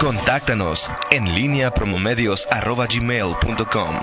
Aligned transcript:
Contáctanos 0.00 0.90
en 1.10 1.34
línea 1.34 1.72
promomedios.com. 1.72 3.96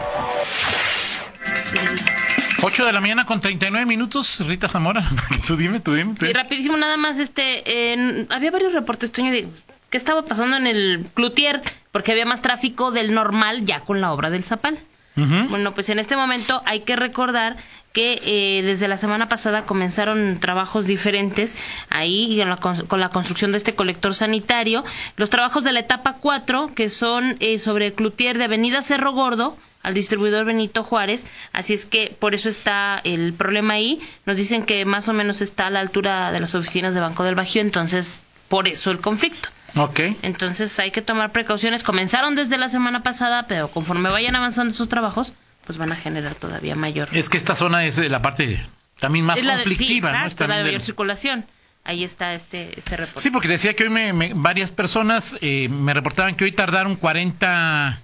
8 2.63 2.85
de 2.85 2.93
la 2.93 3.01
mañana 3.01 3.25
con 3.25 3.41
39 3.41 3.85
minutos, 3.85 4.39
Rita 4.47 4.69
Zamora. 4.69 5.07
tú 5.47 5.55
dime, 5.55 5.79
tú 5.79 5.93
dime. 5.93 6.15
Sí, 6.19 6.33
rapidísimo, 6.33 6.77
nada 6.77 6.97
más. 6.97 7.19
este 7.19 8.25
Había 8.29 8.51
varios 8.51 8.73
reportes, 8.73 9.11
Toño, 9.11 9.31
de 9.31 9.47
qué 9.89 9.97
estaba 9.97 10.23
pasando 10.23 10.57
en 10.57 10.65
el 10.65 11.05
Cloutier, 11.13 11.61
porque 11.91 12.11
había 12.11 12.25
más 12.25 12.41
tráfico 12.41 12.91
del 12.91 13.13
normal 13.13 13.65
ya 13.65 13.81
con 13.81 14.01
la 14.01 14.13
obra 14.13 14.29
del 14.29 14.43
Zapal. 14.43 14.79
Bueno, 15.15 15.73
pues 15.73 15.89
en 15.89 15.99
este 15.99 16.15
momento 16.15 16.61
hay 16.65 16.79
que 16.81 16.95
recordar 16.95 17.55
que 17.91 18.19
eh, 18.25 18.63
desde 18.63 18.87
la 18.87 18.97
semana 18.97 19.29
pasada 19.29 19.63
comenzaron 19.65 20.39
trabajos 20.39 20.87
diferentes 20.87 21.55
ahí 21.89 22.41
con 22.87 22.99
la, 22.99 23.09
construcción 23.09 23.51
de 23.51 23.57
este 23.57 23.75
colector 23.75 24.15
sanitario. 24.15 24.83
Los 25.15 25.29
trabajos 25.29 25.63
de 25.63 25.71
la 25.71 25.81
etapa 25.81 26.13
4, 26.19 26.71
que 26.73 26.89
son 26.89 27.37
eh, 27.39 27.59
sobre 27.59 27.87
el 27.87 27.93
Cloutier 27.93 28.39
de 28.39 28.45
Avenida 28.45 28.81
Cerro 28.81 29.11
Gordo, 29.11 29.55
al 29.83 29.93
distribuidor 29.93 30.45
Benito 30.45 30.81
Juárez, 30.83 31.27
así 31.51 31.73
es 31.73 31.85
que 31.85 32.15
por 32.17 32.33
eso 32.33 32.49
está 32.49 32.99
el 33.03 33.33
problema 33.33 33.75
ahí. 33.75 33.99
Nos 34.25 34.37
dicen 34.37 34.65
que 34.65 34.85
más 34.85 35.07
o 35.09 35.13
menos 35.13 35.41
está 35.41 35.67
a 35.67 35.69
la 35.69 35.81
altura 35.81 36.31
de 36.31 36.39
las 36.39 36.55
oficinas 36.55 36.95
de 36.95 37.01
Banco 37.01 37.23
del 37.23 37.35
Bajío, 37.35 37.61
entonces 37.61 38.19
por 38.47 38.67
eso 38.67 38.91
el 38.91 38.99
conflicto. 38.99 39.49
Ok. 39.75 39.99
Entonces 40.21 40.77
hay 40.79 40.91
que 40.91 41.01
tomar 41.01 41.31
precauciones. 41.31 41.83
Comenzaron 41.83 42.35
desde 42.35 42.57
la 42.57 42.69
semana 42.69 43.03
pasada, 43.03 43.47
pero 43.47 43.69
conforme 43.69 44.09
vayan 44.09 44.35
avanzando 44.35 44.73
sus 44.73 44.89
trabajos, 44.89 45.33
pues 45.65 45.77
van 45.77 45.91
a 45.91 45.95
generar 45.95 46.35
todavía 46.35 46.75
mayor. 46.75 47.07
Es 47.11 47.29
que 47.29 47.37
esta 47.37 47.55
zona 47.55 47.85
es 47.85 47.97
la 47.97 48.21
parte 48.21 48.65
también 48.99 49.25
más 49.25 49.41
conflictiva, 49.41 50.11
¿no? 50.11 50.25
Está 50.25 50.47
la 50.47 50.57
de 50.57 50.63
mayor 50.65 50.81
circulación. 50.81 51.45
Ahí 51.85 52.03
está 52.03 52.33
este 52.33 52.79
ese 52.79 52.95
reporte. 52.95 53.19
Sí, 53.19 53.29
porque 53.29 53.47
decía 53.47 53.75
que 53.75 53.83
hoy 53.83 53.89
me, 53.89 54.33
varias 54.35 54.71
personas 54.71 55.35
eh, 55.41 55.67
me 55.69 55.93
reportaban 55.93 56.35
que 56.35 56.45
hoy 56.45 56.53
tardaron 56.53 56.95
40 56.95 57.99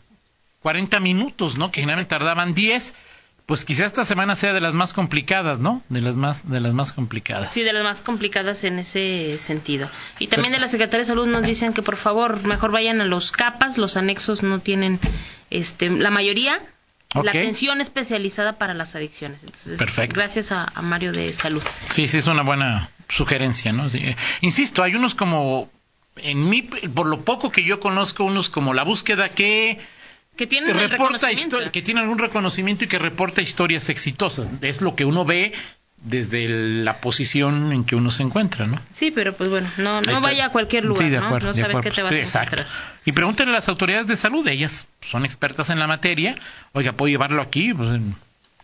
40 0.62 1.00
minutos, 1.00 1.58
¿no? 1.58 1.72
Que 1.72 1.82
generalmente 1.82 2.10
tardaban 2.10 2.54
10. 2.54 2.94
Pues 3.50 3.66
quizás 3.66 3.88
esta 3.88 4.06
semana 4.06 4.36
sea 4.36 4.54
de 4.54 4.62
las 4.62 4.76
más 4.76 4.94
complicadas, 4.94 5.60
¿no? 5.60 5.82
De 5.90 6.02
las 6.02 6.16
más, 6.16 6.48
de 6.52 6.60
las 6.60 6.72
más 6.76 6.94
complicadas. 6.94 7.52
Sí, 7.52 7.64
de 7.64 7.74
las 7.74 7.84
más 7.84 8.00
complicadas 8.00 8.64
en 8.64 8.78
ese 8.78 9.40
sentido. 9.40 9.90
Y 10.20 10.28
también 10.28 10.54
de 10.54 10.60
la 10.60 10.68
Secretaría 10.68 11.00
de 11.00 11.06
Salud 11.06 11.26
nos 11.26 11.42
dicen 11.42 11.74
que 11.74 11.82
por 11.82 11.98
favor 11.98 12.44
mejor 12.44 12.70
vayan 12.70 13.02
a 13.02 13.06
los 13.06 13.32
capas, 13.32 13.80
los 13.80 13.98
anexos 13.98 14.44
no 14.44 14.60
tienen, 14.60 15.00
este, 15.50 15.90
la 15.90 16.12
mayoría, 16.12 16.62
la 17.16 17.32
atención 17.32 17.82
especializada 17.82 18.60
para 18.60 18.76
las 18.76 18.94
adicciones. 18.94 19.44
Entonces, 19.44 19.80
Perfecto. 19.80 20.14
Gracias 20.14 20.52
a, 20.52 20.72
Mario 20.84 21.12
de 21.12 21.34
Salud. 21.34 21.64
Sí, 21.90 22.08
sí, 22.08 22.20
es 22.20 22.28
una 22.28 22.44
buena 22.44 22.92
sugerencia, 23.08 23.74
¿no? 23.74 23.88
Eh, 23.88 24.16
insisto, 24.42 24.84
hay 24.84 24.94
unos 24.94 25.16
como, 25.16 25.72
en 26.18 26.48
mí, 26.48 26.62
por 26.62 27.08
lo 27.08 27.22
poco 27.22 27.52
que 27.52 27.64
yo 27.64 27.80
conozco, 27.80 28.26
unos 28.26 28.52
como 28.52 28.76
la 28.76 28.84
búsqueda 28.84 29.30
que 29.30 29.80
que 30.40 30.48
tienen 30.48 30.74
que 31.74 31.82
tienen 31.82 32.08
un 32.08 32.18
reconocimiento 32.18 32.86
y 32.86 32.88
que 32.88 32.98
reporta 32.98 33.42
historias 33.42 33.90
exitosas. 33.90 34.48
Es 34.62 34.80
lo 34.80 34.96
que 34.96 35.04
uno 35.04 35.26
ve 35.26 35.52
desde 35.98 36.48
la 36.48 37.02
posición 37.02 37.74
en 37.74 37.84
que 37.84 37.98
uno 37.98 38.10
se 38.10 38.24
encuentra, 38.24 38.66
¿no? 38.66 38.80
Sí, 38.94 39.12
pero 39.12 39.34
pues 39.34 39.50
bueno, 39.50 39.70
no, 39.76 40.00
no 40.00 40.22
vaya 40.22 40.46
a 40.46 40.50
cualquier 40.50 40.86
lugar, 40.86 41.04
sí, 41.04 41.10
de 41.10 41.18
acuerdo, 41.18 41.48
¿no? 41.48 41.54
sabes 41.54 41.82
qué 41.82 41.92
te 41.92 42.04
vas 42.04 42.14
a 42.14 42.44
encontrar. 42.44 42.68
Y 43.04 43.12
pregúntenle 43.12 43.52
a 43.52 43.56
las 43.56 43.68
autoridades 43.68 44.08
de 44.08 44.16
salud, 44.16 44.48
ellas 44.48 44.88
son 45.02 45.26
expertas 45.26 45.70
en 45.72 45.78
la 45.78 45.88
materia. 45.88 46.38
Oiga, 46.72 46.94
¿puedo 46.94 47.10
llevarlo 47.10 47.42
aquí? 47.42 47.74
Pues, 47.74 48.00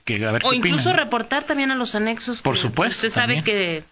que, 0.06 0.26
a 0.26 0.32
ver 0.32 0.44
o 0.45 0.54
incluso 0.54 0.94
reportar 0.94 1.44
también 1.44 1.72
a 1.72 1.76
los 1.76 1.94
anexos. 1.94 2.42
Por 2.42 2.56
supuesto. 2.56 3.08
Usted 3.08 3.10
sabe 3.10 3.44
que 3.44 3.84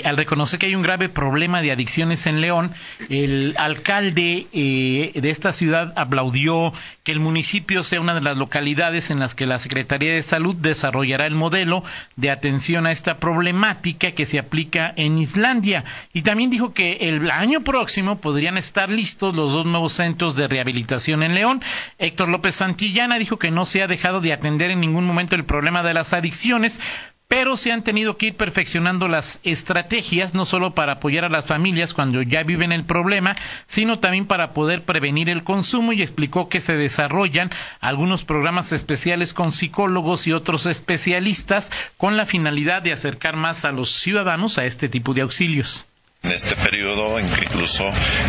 al 0.05 0.17
reconocer 0.17 0.59
que 0.59 0.67
hay 0.67 0.75
un 0.75 0.83
grave 0.83 1.09
problema 1.09 1.63
de 1.63 1.73
adicciones 1.73 2.27
en 2.27 2.41
León, 2.41 2.73
el 3.09 3.55
alcalde 3.59 4.47
eh, 4.53 5.13
de 5.15 5.31
esta 5.31 5.53
ciudad 5.53 5.93
aplaudió 5.97 6.73
que 7.05 7.13
el 7.13 7.21
municipio 7.21 7.83
sea 7.83 8.01
una 8.01 8.15
de 8.15 8.21
las 8.21 8.37
localidades 8.37 9.11
en 9.11 9.19
las 9.19 9.35
que 9.35 9.47
la 9.47 9.59
Secretaría 9.59 10.13
de 10.13 10.23
Salud 10.23 10.55
desarrollará 10.57 11.27
el 11.27 11.35
modelo 11.35 11.83
de 12.17 12.31
atención 12.31 12.87
a 12.87 12.93
esta 12.93 13.19
problemática 13.19 14.13
que 14.13 14.27
se 14.27 14.39
aplica 14.39 14.93
en 14.97 15.19
Islandia. 15.19 15.85
Y 16.13 16.23
también 16.23 16.51
dijo 16.51 16.75
que 16.75 16.99
el 17.09 17.31
año 17.31 17.63
próximo 17.63 18.19
podrían 18.19 18.59
estar 18.59 18.91
listos 18.91 19.35
los 19.35 19.53
dos 19.53 19.67
nuevos 19.67 19.95
centros 19.95 20.37
de 20.37 20.49
rehabilitación 20.49 21.23
en 21.23 21.35
León. 21.35 21.63
Héctor 21.99 22.29
López 22.29 22.57
Santillana 22.57 23.19
dijo 23.19 23.39
que 23.39 23.51
no 23.51 23.67
se 23.67 23.83
ha 23.83 23.87
dejado 23.87 24.21
de 24.21 24.33
atender 24.33 24.71
en 24.71 24.81
ningún 24.81 25.07
momento 25.07 25.35
el 25.35 25.45
problema 25.45 25.83
de 25.83 25.95
las 25.95 26.13
adicciones, 26.13 26.81
pero 27.29 27.59
se 27.59 27.73
han 27.73 27.85
tenido 27.85 28.17
que 28.17 28.29
ir 28.29 28.37
perfeccionando 28.37 29.07
las 29.07 29.39
estrategias, 29.43 30.33
no 30.35 30.47
solo 30.47 30.75
para 30.75 30.95
apoyar 30.95 31.27
a 31.27 31.29
las 31.29 31.45
familias 31.45 31.93
cuando 31.93 32.23
ya 32.23 32.43
viven 32.43 32.73
el 32.73 32.85
problema, 32.85 33.37
sino 33.67 33.99
también 33.99 34.27
para 34.27 34.55
poder 34.55 34.83
prevenir 34.83 35.29
el 35.29 35.45
consumo 35.45 35.93
y 35.93 36.01
explicó 36.01 36.49
que 36.49 36.63
se 36.63 36.77
desarrollan 36.77 37.51
algunos 37.81 38.25
programas 38.25 38.73
especiales 38.73 39.35
con 39.35 39.53
psicólogos 39.53 40.27
y 40.27 40.33
otros 40.33 40.65
especialistas 40.65 41.71
con 41.99 42.17
la 42.17 42.25
finalidad 42.25 42.81
de 42.81 42.95
acercar 42.95 43.37
más 43.37 43.67
a 43.67 43.73
los 43.73 43.91
ciudadanos 43.91 44.57
a 44.57 44.65
este 44.65 44.89
tipo 44.89 45.13
de 45.13 45.21
auxilios. 45.21 45.85
En 46.21 46.33
este 46.33 46.57
periodo 46.57 47.21
incluso 47.21 47.85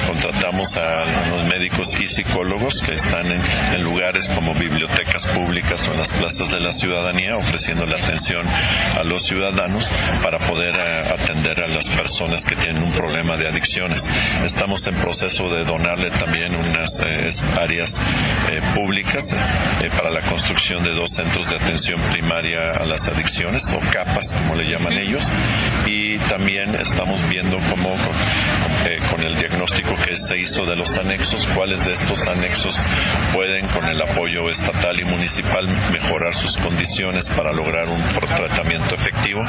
contratamos 0.06 0.78
a 0.78 1.02
algunos 1.02 1.48
médicos 1.48 2.00
y 2.00 2.08
psicólogos 2.08 2.84
que 2.84 2.94
están 2.94 3.26
en, 3.32 3.84
lugares 3.84 4.30
como 4.30 4.54
bibliotecas 4.54 5.26
públicas 5.26 5.88
o 5.88 5.94
en 5.94 5.98
las 5.98 6.12
plazas 6.12 6.52
de 6.52 6.60
la 6.60 6.72
ciudadanía 6.72 7.36
ofreciendo 7.36 7.88
la 7.88 7.98
atención 7.98 8.48
a 8.48 9.04
los 9.04 9.24
ciudadanos 9.24 9.90
para 10.22 10.38
poder 10.38 10.76
eh, 10.76 11.10
atender 11.10 11.62
a 11.62 11.68
las 11.68 11.90
personas 11.90 12.46
que 12.46 12.56
tienen 12.56 12.84
un 12.84 12.94
problema 12.94 13.38
de 13.38 13.48
adicciones. 13.48 14.08
Estamos 14.44 14.86
en 14.86 15.02
proceso 15.02 15.50
de 15.50 15.66
donarle 15.66 16.12
también 16.12 16.56
unas 16.56 17.02
eh, 17.04 17.30
áreas 17.60 18.00
eh, 18.52 18.62
públicas 18.76 19.36
para 19.98 20.12
la 20.12 20.22
construcción 20.22 20.84
de 20.84 20.92
dos 20.92 21.10
centros 21.10 21.50
de 21.50 21.56
atención 21.56 22.00
primaria 22.12 22.72
a 22.72 22.86
las 22.86 23.08
adicciones 23.08 23.72
o 23.74 23.80
capas 23.80 24.32
como 24.32 24.54
le 24.54 24.70
llaman 24.70 24.94
ellos 24.94 25.28
y 25.88 26.09
también 26.28 26.76
estamos 26.76 27.28
viendo 27.30 27.58
cómo 27.70 27.96
eh, 28.86 29.00
con, 29.10 29.22
el 29.24 29.38
diagnóstico 29.38 29.96
que 29.96 30.18
se 30.18 30.38
hizo 30.38 30.66
de 30.66 30.76
los 30.76 30.98
anexos, 30.98 31.48
cuáles 31.48 31.86
de 31.86 31.94
estos 31.94 32.28
anexos 32.28 32.80
pueden 33.34 33.68
con 33.68 33.86
el 33.86 34.02
apoyo 34.02 34.50
estatal 34.50 35.00
y 35.00 35.06
municipal 35.06 35.68
mejorar 35.92 36.34
sus 36.34 36.58
condiciones 36.58 37.30
para 37.30 37.52
lograr 37.52 37.88
un 37.90 38.04
tratamiento 38.36 38.96
efectivo 38.96 39.42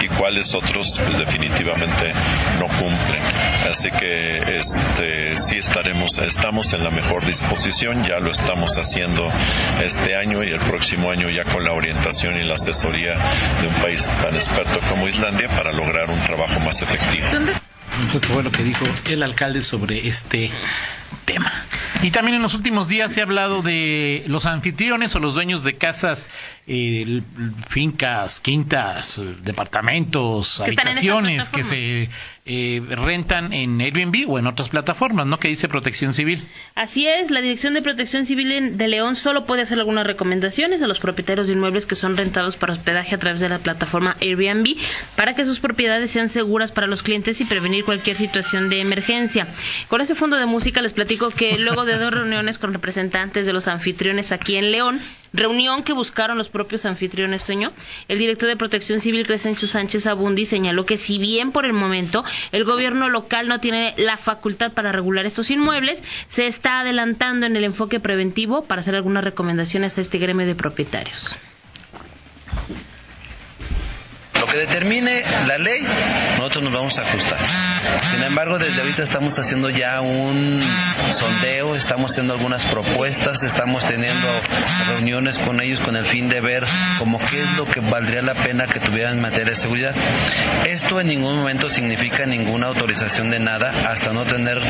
y 0.00 0.08
cuáles 0.08 0.54
otros 0.54 0.98
pues 0.98 1.18
definitivamente 1.18 2.12
no 2.58 2.66
cumplen. 2.66 3.22
Así 3.70 3.90
que 3.90 4.38
este, 4.58 5.38
sí 5.38 5.58
estaremos, 5.58 6.18
estamos 6.18 6.72
en 6.72 6.84
la 6.84 6.90
mejor 6.90 7.24
disposición, 7.24 8.04
ya 8.04 8.18
lo 8.18 8.30
estamos 8.30 8.76
haciendo 8.76 9.28
este 9.82 10.16
año 10.16 10.42
y 10.44 10.50
el 10.50 10.58
próximo 10.58 11.10
año 11.10 11.30
ya 11.30 11.44
con 11.44 11.64
la 11.64 11.72
orientación 11.72 12.36
y 12.36 12.44
la 12.44 12.54
asesoría 12.54 13.14
de 13.60 13.68
un 13.68 13.74
país 13.74 14.06
tan 14.06 14.34
experto 14.34 14.80
como 14.88 15.08
Islandia 15.08 15.48
para 15.48 15.72
lograr 15.72 16.10
un 16.12 16.24
trabajo 16.24 16.60
más 16.60 16.82
efectivo. 16.82 17.26
Esto 18.10 18.32
fue 18.32 18.42
lo 18.42 18.50
que 18.50 18.62
dijo 18.62 18.84
el 19.08 19.22
alcalde 19.22 19.62
sobre 19.62 20.06
este 20.06 20.50
tema. 21.24 21.52
Y 22.02 22.10
también 22.10 22.36
en 22.36 22.42
los 22.42 22.54
últimos 22.54 22.88
días 22.88 23.12
se 23.12 23.20
ha 23.20 23.24
hablado 23.24 23.62
de 23.62 24.24
los 24.26 24.46
anfitriones 24.46 25.14
o 25.14 25.20
los 25.20 25.34
dueños 25.34 25.62
de 25.62 25.74
casas, 25.74 26.28
eh, 26.66 27.22
fincas, 27.68 28.40
quintas, 28.40 29.20
departamentos, 29.42 30.60
habitaciones 30.60 31.48
que 31.48 31.62
se 31.62 32.10
eh, 32.44 32.82
rentan 32.88 33.52
en 33.52 33.80
Airbnb 33.80 34.28
o 34.28 34.36
en 34.36 34.48
otras 34.48 34.70
plataformas, 34.70 35.26
¿no? 35.26 35.38
Que 35.38 35.46
dice 35.46 35.68
Protección 35.68 36.12
Civil. 36.12 36.42
Así 36.74 37.06
es, 37.06 37.30
la 37.30 37.40
Dirección 37.40 37.74
de 37.74 37.82
Protección 37.82 38.26
Civil 38.26 38.76
de 38.76 38.88
León 38.88 39.14
solo 39.14 39.44
puede 39.44 39.62
hacer 39.62 39.78
algunas 39.78 40.04
recomendaciones 40.04 40.82
a 40.82 40.88
los 40.88 40.98
propietarios 40.98 41.46
de 41.46 41.52
inmuebles 41.52 41.86
que 41.86 41.94
son 41.94 42.16
rentados 42.16 42.56
para 42.56 42.72
hospedaje 42.72 43.14
a 43.14 43.18
través 43.18 43.40
de 43.40 43.48
la 43.48 43.60
plataforma 43.60 44.16
Airbnb 44.20 44.76
para 45.14 45.36
que 45.36 45.44
sus 45.44 45.60
propiedades 45.60 46.10
sean 46.10 46.28
seguras 46.28 46.72
para 46.72 46.88
los 46.88 47.04
clientes 47.04 47.40
y 47.40 47.44
prevenir 47.44 47.84
cualquier 47.92 48.16
situación 48.16 48.70
de 48.70 48.80
emergencia. 48.80 49.46
Con 49.88 50.00
este 50.00 50.14
fondo 50.14 50.38
de 50.38 50.46
música 50.46 50.80
les 50.80 50.94
platico 50.94 51.28
que 51.28 51.58
luego 51.58 51.84
de 51.84 51.98
dos 51.98 52.10
reuniones 52.10 52.58
con 52.58 52.72
representantes 52.72 53.44
de 53.44 53.52
los 53.52 53.68
anfitriones 53.68 54.32
aquí 54.32 54.56
en 54.56 54.70
León, 54.72 54.98
reunión 55.34 55.82
que 55.82 55.92
buscaron 55.92 56.38
los 56.38 56.48
propios 56.48 56.86
anfitriones, 56.86 57.44
Toño, 57.44 57.70
el 58.08 58.16
director 58.16 58.48
de 58.48 58.56
Protección 58.56 59.00
Civil, 59.00 59.26
Crescencio 59.26 59.68
Sánchez 59.68 60.06
Abundi, 60.06 60.46
señaló 60.46 60.86
que 60.86 60.96
si 60.96 61.18
bien 61.18 61.52
por 61.52 61.66
el 61.66 61.74
momento 61.74 62.24
el 62.50 62.64
gobierno 62.64 63.10
local 63.10 63.46
no 63.46 63.60
tiene 63.60 63.92
la 63.98 64.16
facultad 64.16 64.72
para 64.72 64.90
regular 64.90 65.26
estos 65.26 65.50
inmuebles, 65.50 66.02
se 66.28 66.46
está 66.46 66.80
adelantando 66.80 67.44
en 67.44 67.56
el 67.56 67.64
enfoque 67.64 68.00
preventivo 68.00 68.64
para 68.64 68.80
hacer 68.80 68.94
algunas 68.94 69.22
recomendaciones 69.22 69.98
a 69.98 70.00
este 70.00 70.16
gremio 70.16 70.46
de 70.46 70.54
propietarios 70.54 71.36
que 74.52 74.58
determine 74.58 75.22
la 75.46 75.56
ley, 75.58 75.80
nosotros 76.36 76.64
nos 76.64 76.72
vamos 76.72 76.98
a 76.98 77.02
ajustar. 77.02 77.38
Sin 78.10 78.22
embargo, 78.22 78.58
desde 78.58 78.82
ahorita 78.82 79.02
estamos 79.02 79.38
haciendo 79.38 79.70
ya 79.70 80.00
un 80.00 80.60
sondeo, 81.10 81.74
estamos 81.74 82.12
haciendo 82.12 82.34
algunas 82.34 82.64
propuestas, 82.66 83.42
estamos 83.42 83.84
teniendo 83.84 84.28
reuniones 84.90 85.38
con 85.38 85.62
ellos 85.62 85.80
con 85.80 85.96
el 85.96 86.04
fin 86.04 86.28
de 86.28 86.40
ver 86.40 86.64
cómo 86.98 87.18
qué 87.18 87.40
es 87.40 87.56
lo 87.56 87.64
que 87.64 87.80
valdría 87.80 88.22
la 88.22 88.34
pena 88.34 88.66
que 88.66 88.80
tuvieran 88.80 89.14
en 89.14 89.22
materia 89.22 89.50
de 89.50 89.56
seguridad. 89.56 89.94
Esto 90.66 91.00
en 91.00 91.06
ningún 91.08 91.36
momento 91.36 91.70
significa 91.70 92.26
ninguna 92.26 92.66
autorización 92.68 93.30
de 93.30 93.38
nada 93.38 93.88
hasta 93.88 94.12
no 94.12 94.24
tener 94.24 94.60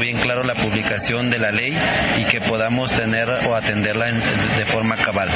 bien 0.00 0.20
claro 0.20 0.42
la 0.42 0.54
publicación 0.54 1.30
de 1.30 1.38
la 1.38 1.52
ley 1.52 1.78
y 2.18 2.24
que 2.24 2.40
podamos 2.40 2.92
tener 2.92 3.28
o 3.46 3.54
atenderla 3.54 4.06
de 4.06 4.66
forma 4.66 4.96
cabal. 4.96 5.30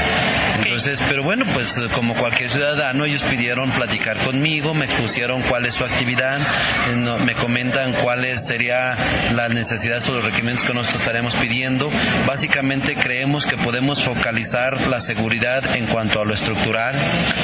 Entonces, 0.56 1.00
pero 1.00 1.22
bueno, 1.22 1.44
pues 1.52 1.80
como 1.92 2.14
cualquier 2.14 2.50
ciudadano, 2.50 3.04
ellos 3.04 3.22
pidieron 3.22 3.59
platicar 3.68 4.24
conmigo, 4.24 4.72
me 4.72 4.86
expusieron 4.86 5.42
cuál 5.42 5.66
es 5.66 5.74
su 5.74 5.84
actividad, 5.84 6.40
eh, 6.40 7.24
me 7.24 7.34
comentan 7.34 7.92
cuáles 7.92 8.46
serían 8.46 8.96
las 9.36 9.50
necesidades 9.50 10.08
o 10.08 10.14
los 10.14 10.24
requerimientos 10.24 10.64
que 10.64 10.72
nosotros 10.72 11.02
estaremos 11.02 11.36
pidiendo. 11.36 11.90
Básicamente 12.26 12.94
creemos 12.94 13.44
que 13.44 13.58
podemos 13.58 14.02
focalizar 14.02 14.88
la 14.88 15.00
seguridad 15.00 15.76
en 15.76 15.86
cuanto 15.86 16.20
a 16.20 16.24
lo 16.24 16.32
estructural, 16.32 16.96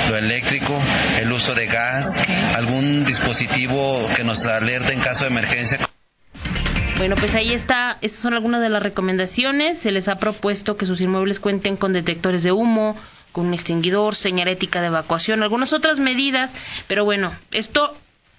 lo 0.09 0.17
eléctrico, 0.17 0.81
el 1.21 1.31
uso 1.31 1.55
de 1.55 1.67
gas, 1.67 2.19
algún 2.55 3.05
dispositivo 3.05 4.09
que 4.17 4.25
nos 4.25 4.47
alerte 4.47 4.93
en 4.93 5.01
caso 5.01 5.25
de 5.25 5.31
emergencia. 5.31 5.79
Bueno, 6.99 7.15
pues 7.17 7.35
ahí 7.35 7.53
está, 7.53 7.99
estas 8.01 8.21
son 8.21 8.33
algunas 8.33 8.63
de 8.63 8.71
las 8.71 8.83
recomendaciones. 8.83 9.79
Se 9.79 9.93
les 9.93 10.09
ha 10.09 10.17
propuesto 10.17 10.79
que 10.79 10.87
sus 10.87 11.01
inmuebles 11.03 11.41
cuenten 11.41 11.77
con 11.77 11.93
detectores 11.93 12.43
de 12.43 12.53
humo, 12.53 12.97
con 13.37 13.49
un 13.49 13.53
extinguidor, 13.53 14.15
señalética 14.15 14.81
de 14.81 14.87
evacuación, 14.87 15.43
algunas 15.43 15.75
otras 15.75 15.99
medidas, 15.99 16.57
pero 16.87 17.05
bueno, 17.05 17.35
esto 17.51 17.95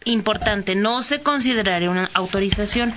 importante, 0.06 0.74
no 0.74 1.04
se 1.04 1.20
consideraría 1.20 1.92
una 1.92 2.10
autorización. 2.16 2.92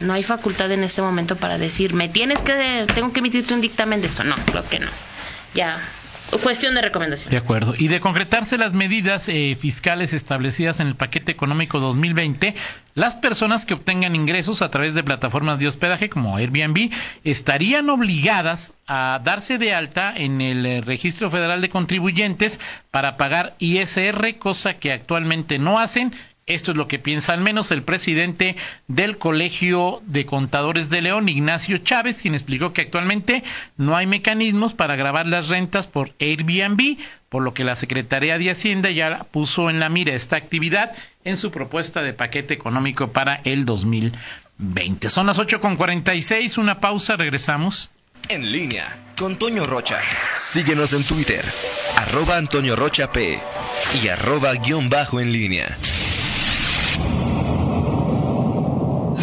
No 0.00 0.14
hay 0.14 0.24
facultad 0.24 0.72
en 0.72 0.82
este 0.82 1.00
momento 1.00 1.36
para 1.36 1.56
decir, 1.56 1.94
me 1.94 2.08
tienes 2.08 2.40
que, 2.40 2.86
tengo 2.92 3.12
que 3.12 3.20
emitirte 3.20 3.54
un 3.54 3.60
dictamen 3.60 4.00
de 4.00 4.08
esto. 4.08 4.24
No, 4.24 4.34
creo 4.46 4.68
que 4.68 4.80
no. 4.80 4.90
Ya 5.54 5.78
Cuestión 6.42 6.74
de 6.74 6.82
recomendación. 6.82 7.30
De 7.30 7.36
acuerdo. 7.36 7.74
Y 7.78 7.88
de 7.88 8.00
concretarse 8.00 8.58
las 8.58 8.72
medidas 8.72 9.28
eh, 9.28 9.56
fiscales 9.58 10.12
establecidas 10.12 10.80
en 10.80 10.88
el 10.88 10.96
paquete 10.96 11.32
económico 11.32 11.80
2020, 11.80 12.54
las 12.94 13.16
personas 13.16 13.64
que 13.64 13.74
obtengan 13.74 14.16
ingresos 14.16 14.62
a 14.62 14.70
través 14.70 14.94
de 14.94 15.02
plataformas 15.02 15.58
de 15.58 15.68
hospedaje 15.68 16.08
como 16.08 16.36
Airbnb 16.36 16.90
estarían 17.24 17.88
obligadas 17.90 18.74
a 18.86 19.20
darse 19.24 19.58
de 19.58 19.74
alta 19.74 20.12
en 20.14 20.40
el 20.40 20.66
eh, 20.66 20.80
Registro 20.80 21.30
Federal 21.30 21.60
de 21.60 21.68
Contribuyentes 21.68 22.60
para 22.90 23.16
pagar 23.16 23.54
ISR, 23.58 24.36
cosa 24.38 24.74
que 24.74 24.92
actualmente 24.92 25.58
no 25.58 25.78
hacen 25.78 26.12
esto 26.46 26.72
es 26.72 26.76
lo 26.76 26.86
que 26.86 26.98
piensa 26.98 27.32
al 27.32 27.40
menos 27.40 27.70
el 27.70 27.82
presidente 27.82 28.56
del 28.86 29.16
Colegio 29.16 30.02
de 30.06 30.26
Contadores 30.26 30.90
de 30.90 31.00
León, 31.00 31.28
Ignacio 31.28 31.78
Chávez, 31.78 32.20
quien 32.20 32.34
explicó 32.34 32.72
que 32.72 32.82
actualmente 32.82 33.42
no 33.76 33.96
hay 33.96 34.06
mecanismos 34.06 34.74
para 34.74 34.96
grabar 34.96 35.26
las 35.26 35.48
rentas 35.48 35.86
por 35.86 36.12
Airbnb, 36.20 36.98
por 37.30 37.42
lo 37.42 37.54
que 37.54 37.64
la 37.64 37.76
Secretaría 37.76 38.38
de 38.38 38.50
Hacienda 38.50 38.90
ya 38.90 39.24
puso 39.30 39.70
en 39.70 39.80
la 39.80 39.88
mira 39.88 40.14
esta 40.14 40.36
actividad 40.36 40.92
en 41.24 41.36
su 41.36 41.50
propuesta 41.50 42.02
de 42.02 42.12
paquete 42.12 42.52
económico 42.52 43.08
para 43.08 43.40
el 43.44 43.64
2020. 43.64 45.08
Son 45.08 45.26
las 45.26 45.38
8.46, 45.38 46.58
una 46.58 46.78
pausa, 46.78 47.16
regresamos. 47.16 47.90
En 48.28 48.52
línea 48.52 48.96
con 49.18 49.36
Toño 49.36 49.66
Rocha. 49.66 50.00
Síguenos 50.34 50.92
en 50.92 51.04
Twitter, 51.04 51.44
arroba 51.96 52.36
Antonio 52.36 52.74
Rocha 52.74 53.12
P 53.12 53.38
y 54.02 54.08
arroba 54.08 54.54
guion 54.54 54.88
bajo 54.88 55.20
en 55.20 55.32
línea. 55.32 55.76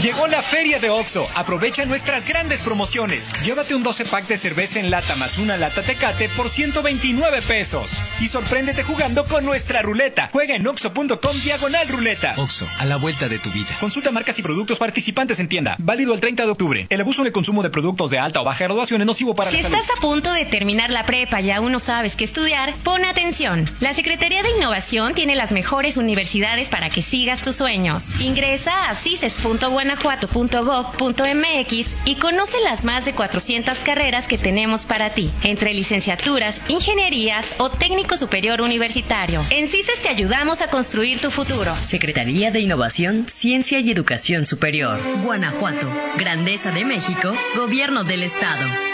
Llegó 0.02 0.26
la 0.26 0.42
feria 0.42 0.80
de 0.80 0.90
Oxo. 0.90 1.28
Aprovecha 1.36 1.86
nuestras 1.86 2.26
grandes 2.26 2.62
promociones. 2.62 3.30
Llévate 3.44 3.76
un 3.76 3.84
12 3.84 4.06
pack 4.06 4.26
de 4.26 4.36
cerveza 4.36 4.80
en 4.80 4.90
lata 4.90 5.16
más 5.16 5.38
una 5.38 5.58
lata 5.58 5.84
Tecate 5.84 6.28
por 6.30 6.50
129 6.50 7.44
pesos. 7.44 7.96
Y 8.20 8.26
sorpréndete 8.26 8.82
jugando 8.82 9.26
con 9.26 9.46
nuestra 9.46 9.84
ruleta. 9.84 10.30
Juega 10.32 10.56
en 10.56 10.66
oxo.com 10.66 11.38
diagonal 11.44 11.88
ruleta. 11.88 12.34
Oxo, 12.38 12.68
a 12.80 12.86
la 12.86 12.98
vuelta 12.98 13.30
de 13.30 13.38
tu 13.38 13.52
vida. 13.52 13.68
Consulta 13.80 14.10
marcas 14.10 14.40
y 14.40 14.42
productos 14.42 14.80
participantes 14.80 15.40
en 15.40 15.48
tienda. 15.48 15.76
Válido 15.78 16.16
el 16.16 16.20
30 16.20 16.46
de 16.46 16.50
octubre. 16.50 16.88
El 16.90 17.02
abuso 17.02 17.24
de 17.24 17.32
consumo 17.32 17.62
de 17.62 17.70
productos 17.70 18.10
de 18.10 18.18
alta 18.18 18.42
o 18.42 18.44
baja 18.44 18.64
graduación 18.64 19.02
es 19.02 19.08
nocivo 19.08 19.36
para 19.36 19.52
si 19.52 19.58
la 19.58 19.64
salud. 19.64 19.76
Si 19.76 19.82
estás 19.82 19.98
a 19.98 20.02
punto 20.02 20.34
de 20.34 20.46
terminar 20.46 20.90
la 20.90 21.06
prepa 21.06 21.42
y 21.42 21.52
aún 21.52 21.72
no 21.72 21.80
sabes 21.80 22.16
qué 22.16 22.24
estudiar, 22.24 22.74
pon 22.84 23.06
atención. 23.06 23.70
La 23.80 23.94
Secretaría 23.94 24.42
de 24.42 24.50
Innovación 24.58 25.14
tiene 25.14 25.36
las 25.36 25.52
mejores 25.52 25.98
universidades 25.98 26.72
para 26.72 26.90
que 26.90 27.04
sigas 27.04 27.44
tus 27.44 27.58
sueños. 27.58 28.10
Ingresa 28.20 28.90
a 28.90 28.96
cises.buena 28.96 29.91
guanajuato.gov.mx 29.92 31.96
y 32.06 32.16
conoce 32.16 32.60
las 32.62 32.86
más 32.86 33.06
de 33.06 33.14
400 33.14 33.80
carreras 33.80 34.28
que 34.28 34.38
tenemos 34.38 34.86
para 34.86 35.14
ti, 35.14 35.30
entre 35.44 35.74
licenciaturas, 35.74 36.62
ingenierías 36.68 37.56
o 37.58 37.70
técnico 37.70 38.18
superior 38.18 38.62
universitario. 38.62 39.44
En 39.50 39.68
CICES 39.68 40.02
te 40.02 40.10
ayudamos 40.10 40.62
a 40.62 40.70
construir 40.70 41.20
tu 41.20 41.32
futuro. 41.32 41.76
Secretaría 41.82 42.52
de 42.52 42.62
Innovación, 42.62 43.26
Ciencia 43.28 43.80
y 43.80 43.92
Educación 43.92 44.46
Superior. 44.46 45.02
Guanajuato, 45.24 45.90
Grandeza 46.18 46.72
de 46.72 46.86
México, 46.86 47.34
Gobierno 47.56 48.04
del 48.04 48.24
Estado. 48.24 48.91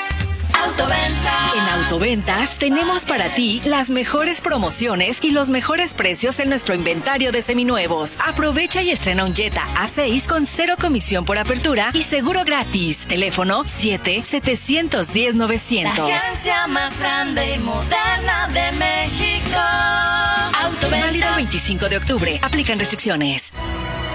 En 1.56 1.64
Autoventas 1.70 2.60
tenemos 2.60 3.06
para 3.06 3.30
ti 3.30 3.62
las 3.64 3.90
mejores 3.90 4.42
promociones 4.42 5.24
y 5.24 5.32
los 5.32 5.50
mejores 5.50 5.94
precios 5.94 6.40
en 6.40 6.50
nuestro 6.50 6.76
inventario 6.76 7.32
de 7.32 7.42
seminuevos. 7.42 8.18
Aprovecha 8.26 8.82
y 8.82 8.92
estrena 8.92 9.24
un 9.26 9.34
Jetta 9.34 9.64
A6 9.76 10.26
con 10.28 10.46
cero 10.46 10.76
comisión 10.80 11.26
por 11.26 11.38
apertura 11.38 11.92
y 11.94 12.04
seguro 12.04 12.44
gratis. 12.44 13.00
Teléfono 13.08 13.64
7 13.66 14.24
710 14.24 15.36
900. 15.36 15.98
La 15.98 16.16
agencia 16.16 16.68
más 16.68 17.00
grande 17.00 17.56
y 17.56 17.60
moderna 17.60 18.48
de 18.50 18.72
México. 18.74 19.60
Autoventas. 20.64 21.08
Válido 21.08 21.36
25 21.36 21.90
de 21.90 21.98
octubre. 21.98 22.40
Aplican 22.42 22.78
restricciones. 22.78 23.54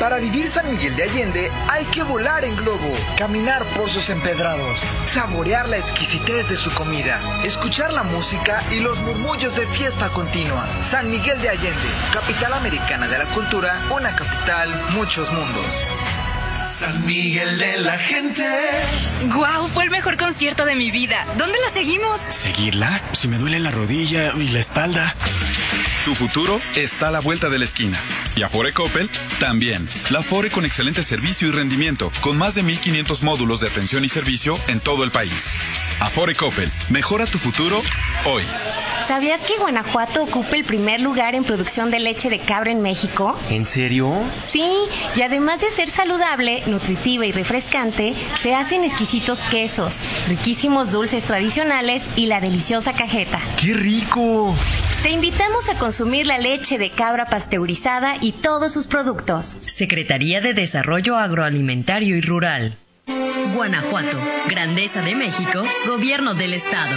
Para 0.02 0.18
vivir 0.18 0.48
San 0.48 0.68
Miguel 0.68 0.96
de 0.96 1.04
Allende 1.04 1.48
hay 1.68 1.84
que 1.84 2.02
volar 2.02 2.44
en 2.44 2.56
globo, 2.56 2.92
caminar 3.16 3.64
por 3.66 3.88
sus 3.88 4.10
empedrados, 4.10 4.80
saborear 5.04 5.68
la 5.68 5.78
exquisitez 5.78 6.48
de 6.48 6.56
su 6.56 6.72
comida, 6.74 7.20
escuchar 7.44 7.92
la 7.92 8.02
música 8.02 8.64
y 8.72 8.80
los 8.80 8.98
murmullos 8.98 9.54
de 9.54 9.64
fiesta 9.68 10.08
continua. 10.08 10.66
San 10.82 11.08
Miguel 11.08 11.40
de 11.40 11.50
Allende, 11.50 11.88
capital 12.12 12.52
americana 12.52 13.06
de 13.06 13.16
la 13.16 13.26
cultura, 13.26 13.80
una 13.96 14.16
capital, 14.16 14.74
muchos 14.90 15.30
mundos. 15.32 15.86
San 16.64 17.06
Miguel 17.06 17.58
de 17.58 17.78
la 17.78 17.96
gente. 17.96 18.44
¡Guau! 19.32 19.68
Fue 19.68 19.84
el 19.84 19.90
mejor 19.90 20.16
concierto 20.16 20.64
de 20.64 20.74
mi 20.74 20.90
vida. 20.90 21.26
¿Dónde 21.38 21.58
la 21.60 21.72
seguimos? 21.72 22.20
¿Seguirla? 22.20 23.00
Si 23.12 23.28
me 23.28 23.38
duele 23.38 23.60
la 23.60 23.70
rodilla 23.70 24.32
y 24.36 24.48
la 24.48 24.58
espalda. 24.58 25.14
Tu 26.04 26.16
futuro 26.16 26.60
está 26.74 27.08
a 27.08 27.10
la 27.12 27.20
vuelta 27.20 27.48
de 27.48 27.60
la 27.60 27.64
esquina. 27.64 27.96
Y 28.34 28.42
Afore 28.42 28.72
Coppel 28.72 29.08
también. 29.38 29.88
La 30.10 30.18
Afore 30.18 30.50
con 30.50 30.64
excelente 30.64 31.02
servicio 31.04 31.48
y 31.48 31.52
rendimiento, 31.52 32.10
con 32.22 32.36
más 32.36 32.56
de 32.56 32.64
1500 32.64 33.22
módulos 33.22 33.60
de 33.60 33.68
atención 33.68 34.04
y 34.04 34.08
servicio 34.08 34.58
en 34.66 34.80
todo 34.80 35.04
el 35.04 35.12
país. 35.12 35.52
Afore 36.00 36.34
Coppel, 36.34 36.70
mejora 36.88 37.26
tu 37.26 37.38
futuro 37.38 37.80
hoy. 38.24 38.42
¿Sabías 39.06 39.40
que 39.42 39.58
Guanajuato 39.58 40.22
ocupa 40.22 40.56
el 40.56 40.64
primer 40.64 41.00
lugar 41.00 41.34
en 41.34 41.44
producción 41.44 41.90
de 41.90 42.00
leche 42.00 42.30
de 42.30 42.38
cabra 42.38 42.70
en 42.70 42.82
México? 42.82 43.38
¿En 43.50 43.66
serio? 43.66 44.12
Sí, 44.50 44.72
y 45.16 45.22
además 45.22 45.60
de 45.60 45.70
ser 45.70 45.90
saludable, 45.90 46.62
nutritiva 46.66 47.26
y 47.26 47.32
refrescante, 47.32 48.14
se 48.38 48.54
hacen 48.54 48.84
exquisitos 48.84 49.42
quesos, 49.44 50.00
riquísimos 50.28 50.92
dulces 50.92 51.24
tradicionales 51.24 52.08
y 52.16 52.26
la 52.26 52.40
deliciosa 52.40 52.92
cajeta. 52.92 53.40
¡Qué 53.60 53.74
rico! 53.74 54.54
Te 55.02 55.10
invitamos 55.10 55.68
a 55.68 55.74
consumir 55.78 56.26
la 56.26 56.38
leche 56.38 56.78
de 56.78 56.90
cabra 56.90 57.26
pasteurizada 57.26 58.16
y 58.20 58.32
todos 58.32 58.72
sus 58.72 58.86
productos. 58.86 59.56
Secretaría 59.66 60.40
de 60.40 60.54
Desarrollo 60.54 61.16
Agroalimentario 61.16 62.16
y 62.16 62.20
Rural. 62.20 62.76
Guanajuato, 63.54 64.18
Grandeza 64.48 65.02
de 65.02 65.14
México, 65.14 65.62
Gobierno 65.86 66.34
del 66.34 66.54
Estado. 66.54 66.96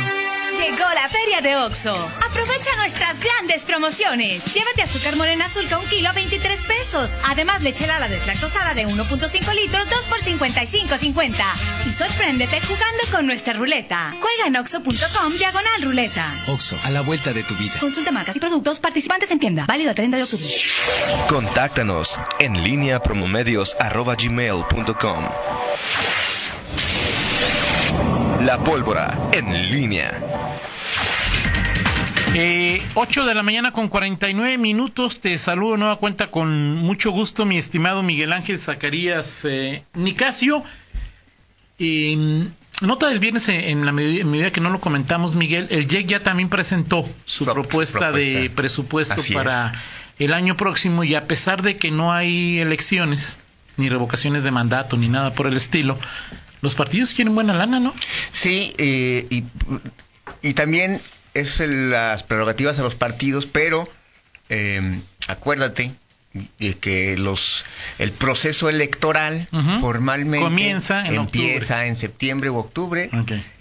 Llegó 0.54 0.86
la 0.94 1.10
feria 1.10 1.42
de 1.42 1.56
OXO. 1.56 1.96
Aprovecha 2.26 2.76
nuestras 2.78 3.20
grandes 3.20 3.64
promociones. 3.64 4.44
Llévate 4.54 4.84
azúcar 4.84 5.16
morena 5.16 5.46
azul 5.46 5.66
a 5.72 5.80
un 5.80 5.86
kilo 5.88 6.10
a 6.10 6.14
23 6.14 6.60
pesos. 6.66 7.12
Además, 7.24 7.62
leche 7.62 7.88
lala 7.88 8.08
de 8.08 8.24
lactosada 8.26 8.74
de 8.74 8.88
1.5 8.88 9.54
litros, 9.54 9.90
2 9.90 10.04
por 10.06 10.22
55.50. 10.22 11.36
Y 11.88 11.92
sorpréndete 11.92 12.62
jugando 12.62 13.04
con 13.12 13.26
nuestra 13.26 13.54
ruleta. 13.54 14.16
Juega 14.22 14.48
en 14.48 14.56
oxo.com 14.56 15.34
diagonal 15.38 15.82
ruleta. 15.82 16.32
OXO, 16.48 16.78
a 16.84 16.92
la 16.92 17.02
vuelta 17.02 17.34
de 17.34 17.44
tu 17.44 17.56
vida. 17.56 17.74
Consulta 17.80 18.12
marcas 18.12 18.36
y 18.36 18.40
productos 18.40 18.80
participantes 18.80 19.32
en 19.32 19.40
tienda. 19.40 19.66
Válido 19.68 19.92
a 19.92 19.96
30 19.96 20.18
de 20.18 20.24
octubre. 20.24 20.46
Contáctanos 21.28 22.20
en 22.40 22.64
línea 22.64 23.02
promomedios.gmail.com 23.02 25.26
La 28.46 28.64
pólvora 28.64 29.18
en 29.32 29.72
línea. 29.72 30.22
Eh, 32.36 32.80
8 32.94 33.26
de 33.26 33.34
la 33.34 33.42
mañana 33.42 33.72
con 33.72 33.88
49 33.88 34.60
minutos. 34.60 35.20
Te 35.20 35.36
saludo 35.40 35.78
nueva 35.78 35.96
cuenta 35.96 36.30
con 36.30 36.76
mucho 36.76 37.10
gusto, 37.10 37.48
mi 37.48 37.58
estimado 37.58 38.04
Miguel 38.04 38.32
Ángel 38.32 38.60
Zacarías 38.60 39.46
eh, 39.46 39.84
Nicasio. 39.96 40.64
Eh, 41.80 42.48
nota 42.82 43.10
del 43.10 43.18
viernes, 43.18 43.50
en 43.50 43.84
la 43.84 43.92
medida, 43.92 44.22
en 44.22 44.30
medida 44.30 44.52
que 44.52 44.62
no 44.62 44.70
lo 44.70 44.80
comentamos, 44.80 45.34
Miguel, 45.34 45.66
el 45.72 45.88
JEC 45.88 46.06
ya 46.06 46.22
también 46.22 46.50
presentó 46.50 47.04
su, 47.26 47.46
propuesta, 47.46 47.98
propuesta. 47.98 48.12
de 48.12 48.52
presupuesto 48.52 49.16
Así 49.16 49.34
para 49.34 49.74
el 50.20 50.34
año 50.34 50.56
próximo 50.56 51.04
y 51.04 51.16
a 51.16 51.26
pesar 51.26 51.64
de 51.64 51.78
que 51.78 51.90
no 51.90 52.14
hay 52.14 52.60
elecciones, 52.60 53.40
ni 53.78 53.90
revocaciones 53.90 54.44
de 54.44 54.52
mandato, 54.52 54.98
ni 54.98 55.10
nada 55.10 55.34
por 55.34 55.48
el 55.48 55.58
estilo, 55.58 55.98
los 56.66 56.76
partidos 56.76 57.14
quieren 57.14 57.34
buena 57.36 57.54
lana, 57.54 57.80
¿no? 57.80 57.94
Sí, 58.32 58.74
eh, 58.78 59.26
y, 59.30 59.44
y 60.42 60.54
también 60.54 61.00
es 61.34 61.60
el- 61.60 61.90
las 61.92 62.24
prerrogativas 62.24 62.80
a 62.80 62.84
los 62.84 62.96
partidos, 62.96 63.46
pero 63.46 63.88
eh, 64.50 65.00
acuérdate 65.28 65.92
de 66.60 66.74
que 66.74 67.18
los 67.18 67.64
el 67.98 68.12
proceso 68.12 68.68
electoral 68.70 69.48
formalmente 69.80 70.44
Comienza 70.44 71.08
en 71.08 71.16
empieza 71.16 71.86
en 71.86 71.96
septiembre 71.96 72.50
u 72.50 72.58
octubre. 72.58 73.10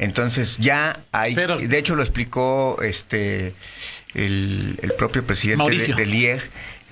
Entonces 0.00 0.56
ya 0.58 0.98
hay, 1.12 1.34
de 1.36 1.78
hecho 1.78 1.94
lo 1.94 2.02
explicó 2.02 2.78
este 2.82 3.54
el, 4.14 4.76
el 4.82 4.92
propio 4.94 5.24
presidente 5.24 5.62
de, 5.62 5.70
Mauricio. 5.70 5.94
del 5.96 6.14
IEG 6.14 6.42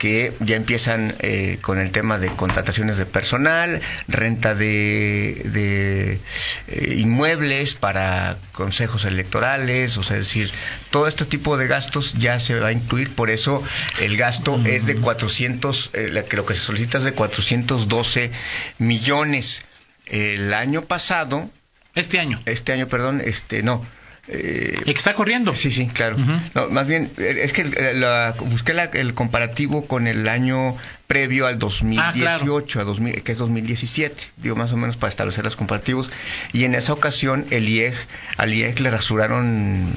que 0.03 0.33
ya 0.41 0.57
empiezan 0.57 1.15
eh, 1.21 1.59
con 1.61 1.79
el 1.79 1.93
tema 1.93 2.19
de 2.19 2.27
contrataciones 2.35 2.97
de 2.97 3.07
personal, 3.07 3.81
renta 4.09 4.53
de, 4.53 5.43
de, 5.45 6.19
eh, 6.67 6.95
inmuebles 6.99 7.77
para 7.77 8.37
consejos 8.51 9.05
electorales, 9.05 9.97
o 9.99 10.03
sea, 10.03 10.17
es 10.17 10.27
decir, 10.27 10.51
todo 10.91 11.07
este 11.07 11.25
tipo 11.25 11.57
de 11.57 11.69
gastos 11.69 12.15
ya 12.15 12.41
se 12.41 12.59
va 12.59 12.67
a 12.67 12.73
incluir, 12.73 13.15
por 13.15 13.31
eso 13.31 13.63
el 14.01 14.17
gasto 14.17 14.61
es 14.65 14.87
de 14.87 14.97
400, 14.97 15.91
eh, 15.93 16.25
lo 16.33 16.47
que 16.47 16.55
se 16.55 16.61
solicita 16.61 16.99
es 16.99 17.05
de 17.05 17.13
412 17.13 18.33
millones. 18.79 19.63
El 20.07 20.53
año 20.53 20.83
pasado... 20.83 21.49
Este 21.95 22.19
año. 22.19 22.43
Este 22.45 22.73
año, 22.73 22.89
perdón, 22.89 23.23
este, 23.25 23.63
no. 23.63 23.87
Eh, 24.29 24.77
está 24.87 25.15
corriendo. 25.15 25.55
Sí, 25.57 25.71
sí, 25.73 25.89
claro. 25.89 26.17
No, 26.55 26.69
más 26.69 26.87
bien, 26.87 27.11
es 27.19 27.53
que 27.53 27.65
la- 27.95 28.35
busqué 28.39 28.73
la- 28.73 28.85
el 28.85 29.15
comparativo 29.15 29.87
con 29.87 30.07
el 30.07 30.29
año 30.29 30.77
previo 31.09 31.47
al 31.49 31.59
2018, 31.59 32.81
a 32.81 32.85
2000, 32.85 33.23
que 33.23 33.33
es 33.33 33.39
2017, 33.39 34.25
digo 34.37 34.55
más 34.55 34.73
o 34.73 34.77
menos 34.77 34.97
para 34.97 35.11
establecer 35.11 35.43
los 35.45 35.57
comparativos. 35.57 36.11
Y 36.53 36.65
en 36.65 36.75
esa 36.77 36.93
ocasión 36.93 37.47
el 37.51 37.69
IEG, 37.69 37.95
al 38.37 38.55
IEG 38.55 38.79
le 38.81 38.91
rasuraron 38.91 39.93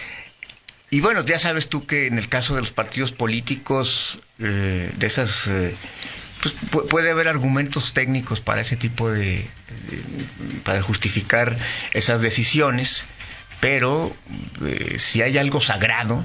Y 0.91 1.01
bueno, 1.01 1.25
ya 1.25 1.39
sabes 1.39 1.69
tú 1.69 1.87
que 1.87 2.07
en 2.07 2.19
el 2.19 2.29
caso 2.29 2.55
de 2.55 2.61
los 2.61 2.71
partidos 2.71 3.13
políticos, 3.13 4.19
eh, 4.39 4.91
de 4.97 5.07
esas, 5.07 5.47
eh, 5.47 5.75
pues 6.43 6.55
pu- 6.71 6.87
puede 6.89 7.11
haber 7.11 7.29
argumentos 7.29 7.93
técnicos 7.95 8.41
para 8.41 8.61
ese 8.61 8.77
tipo 8.77 9.11
de, 9.11 9.23
de- 9.37 9.47
para 10.65 10.83
justificar 10.83 11.57
esas 11.95 12.21
decisiones, 12.21 13.05
pero 13.61 14.15
eh, 14.67 14.97
si 14.99 15.23
hay 15.23 15.39
algo 15.39 15.61
sagrado, 15.61 16.25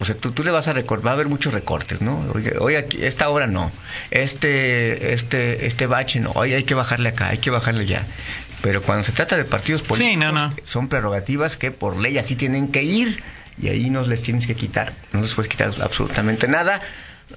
o 0.00 0.04
sea, 0.04 0.16
tú, 0.16 0.32
tú 0.32 0.42
le 0.42 0.50
vas 0.50 0.66
a 0.68 0.72
recortar, 0.72 1.06
va 1.06 1.10
a 1.12 1.14
haber 1.14 1.28
muchos 1.28 1.52
recortes, 1.54 2.00
¿no? 2.00 2.26
Hoy 2.58 2.74
aquí, 2.76 3.04
esta 3.04 3.28
hora 3.28 3.46
no, 3.46 3.70
este, 4.10 5.12
este, 5.14 5.66
este 5.66 5.86
bache 5.86 6.20
no, 6.20 6.30
hoy 6.32 6.54
hay 6.54 6.64
que 6.64 6.74
bajarle 6.74 7.10
acá, 7.10 7.28
hay 7.28 7.38
que 7.38 7.50
bajarle 7.50 7.82
allá. 7.82 8.06
Pero 8.62 8.80
cuando 8.82 9.04
se 9.04 9.12
trata 9.12 9.36
de 9.36 9.44
partidos 9.44 9.82
políticos, 9.82 10.08
son 10.64 10.88
prerrogativas 10.88 11.56
que 11.56 11.70
por 11.72 11.98
ley 11.98 12.16
así 12.18 12.36
tienen 12.36 12.68
que 12.68 12.82
ir 12.84 13.22
y 13.60 13.68
ahí 13.68 13.90
no 13.90 14.02
les 14.02 14.22
tienes 14.22 14.46
que 14.46 14.54
quitar, 14.56 14.92
no 15.12 15.20
les 15.20 15.34
puedes 15.34 15.50
quitar 15.50 15.70
absolutamente 15.82 16.46
nada 16.48 16.80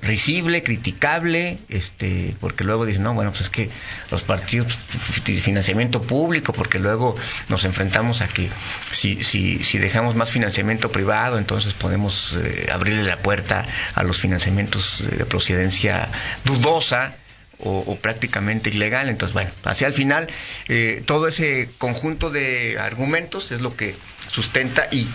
risible, 0.02 0.64
criticable, 0.64 1.58
este, 1.70 2.36
porque 2.40 2.64
luego 2.64 2.86
dicen, 2.86 3.04
no, 3.04 3.14
bueno, 3.14 3.32
pues 3.32 3.44
es 3.44 3.50
que 3.50 3.70
los 4.12 4.22
partidos, 4.22 4.78
pues, 5.24 5.42
financiamiento 5.42 6.02
público, 6.02 6.54
porque 6.54 6.80
luego 6.80 7.16
nos 7.50 7.66
enfrentamos 7.66 8.22
a 8.22 8.28
que 8.28 8.50
si, 8.92 9.24
si, 9.24 9.64
si 9.64 9.78
dejamos 9.78 10.16
más 10.16 10.32
financiamiento 10.32 10.92
privado, 10.92 11.38
entonces 11.38 11.74
podemos 11.74 12.38
eh, 12.42 12.70
abrirle 12.72 13.04
la 13.04 13.18
puerta 13.18 13.66
a 13.94 14.04
los 14.04 14.18
financiamientos 14.18 15.04
de 15.10 15.26
procedencia 15.26 16.10
dudosa, 16.44 17.16
o, 17.60 17.98
prácticamente 18.02 18.70
ilegal. 18.70 19.10
Entonces, 19.10 19.34
bueno, 19.34 19.50
hacia 19.64 19.88
el 19.88 19.94
final, 19.94 20.28
eh, 20.68 21.04
todo 21.06 21.28
ese 21.28 21.70
conjunto 21.78 22.30
de 22.30 22.78
argumentos 22.80 23.52
es 23.52 23.62
lo 23.62 23.76
que 23.76 23.96
sustenta 24.30 24.88
y 24.92 25.08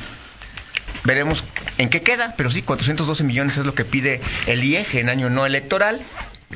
veremos 1.05 1.45
en 1.79 1.89
qué 1.89 2.03
queda, 2.03 2.35
pero 2.37 2.51
sí, 2.51 2.63
412 2.63 3.25
millones 3.25 3.57
es 3.57 3.65
lo 3.65 3.75
que 3.75 3.85
pide 3.85 4.21
el 4.47 4.65
IEG 4.65 4.97
en 4.97 5.09
año 5.09 5.31
no 5.31 5.47
electoral, 5.47 6.01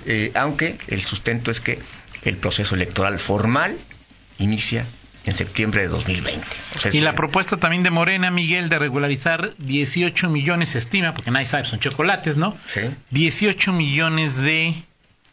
eh, 0.06 0.32
aunque 0.34 0.78
el 0.88 1.02
sustento 1.04 1.50
es 1.50 1.60
que 1.60 1.78
el 2.24 2.36
proceso 2.36 2.74
electoral 2.74 3.18
formal 3.18 3.78
inicia 4.38 4.84
en 5.26 5.34
septiembre 5.34 5.82
de 5.82 5.88
2020. 5.88 6.46
O 6.76 6.78
sea, 6.78 6.90
Y 6.92 7.00
la 7.00 7.14
propuesta 7.14 7.56
también 7.56 7.82
de 7.82 7.90
Morena, 7.90 8.30
Miguel, 8.30 8.68
de 8.68 8.78
regularizar 8.78 9.54
18 9.58 10.28
millones, 10.28 10.70
se 10.70 10.78
estima, 10.78 11.14
porque 11.14 11.30
nadie 11.30 11.46
sabe, 11.46 11.64
son 11.64 11.80
chocolates, 11.80 12.36
¿no? 12.36 12.56
Sí. 12.66 12.80
18 13.10 13.72
millones 13.72 14.36
de 14.36 14.74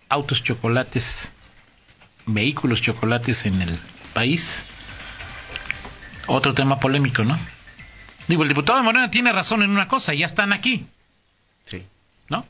autos 0.08 0.44
chocolates, 0.44 1.32
vehículos 2.26 2.82
chocolates 2.82 3.46
en 3.46 3.62
el 3.62 3.78
país. 4.14 4.64
Otro 6.28 6.54
tema 6.54 6.80
polémico, 6.80 7.24
¿no? 7.24 7.38
Digo, 8.28 8.44
el 8.44 8.50
diputado 8.50 8.78
de 8.80 8.84
Morena 8.86 9.12
tiene 9.12 9.32
razón 9.32 9.62
en 9.64 9.70
una 9.72 9.88
cosa, 9.88 10.14
ya 10.14 10.26
están 10.26 10.54
aquí. 10.54 10.86
Sí. 11.66 11.84
¿No? 12.30 12.46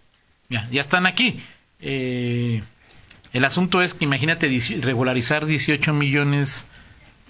Ya, 0.49 0.67
ya 0.71 0.81
están 0.81 1.05
aquí. 1.05 1.41
Eh, 1.79 2.61
el 3.33 3.45
asunto 3.45 3.81
es 3.81 3.93
que 3.93 4.05
imagínate 4.05 4.47
regularizar 4.81 5.45
18 5.45 5.93
millones 5.93 6.65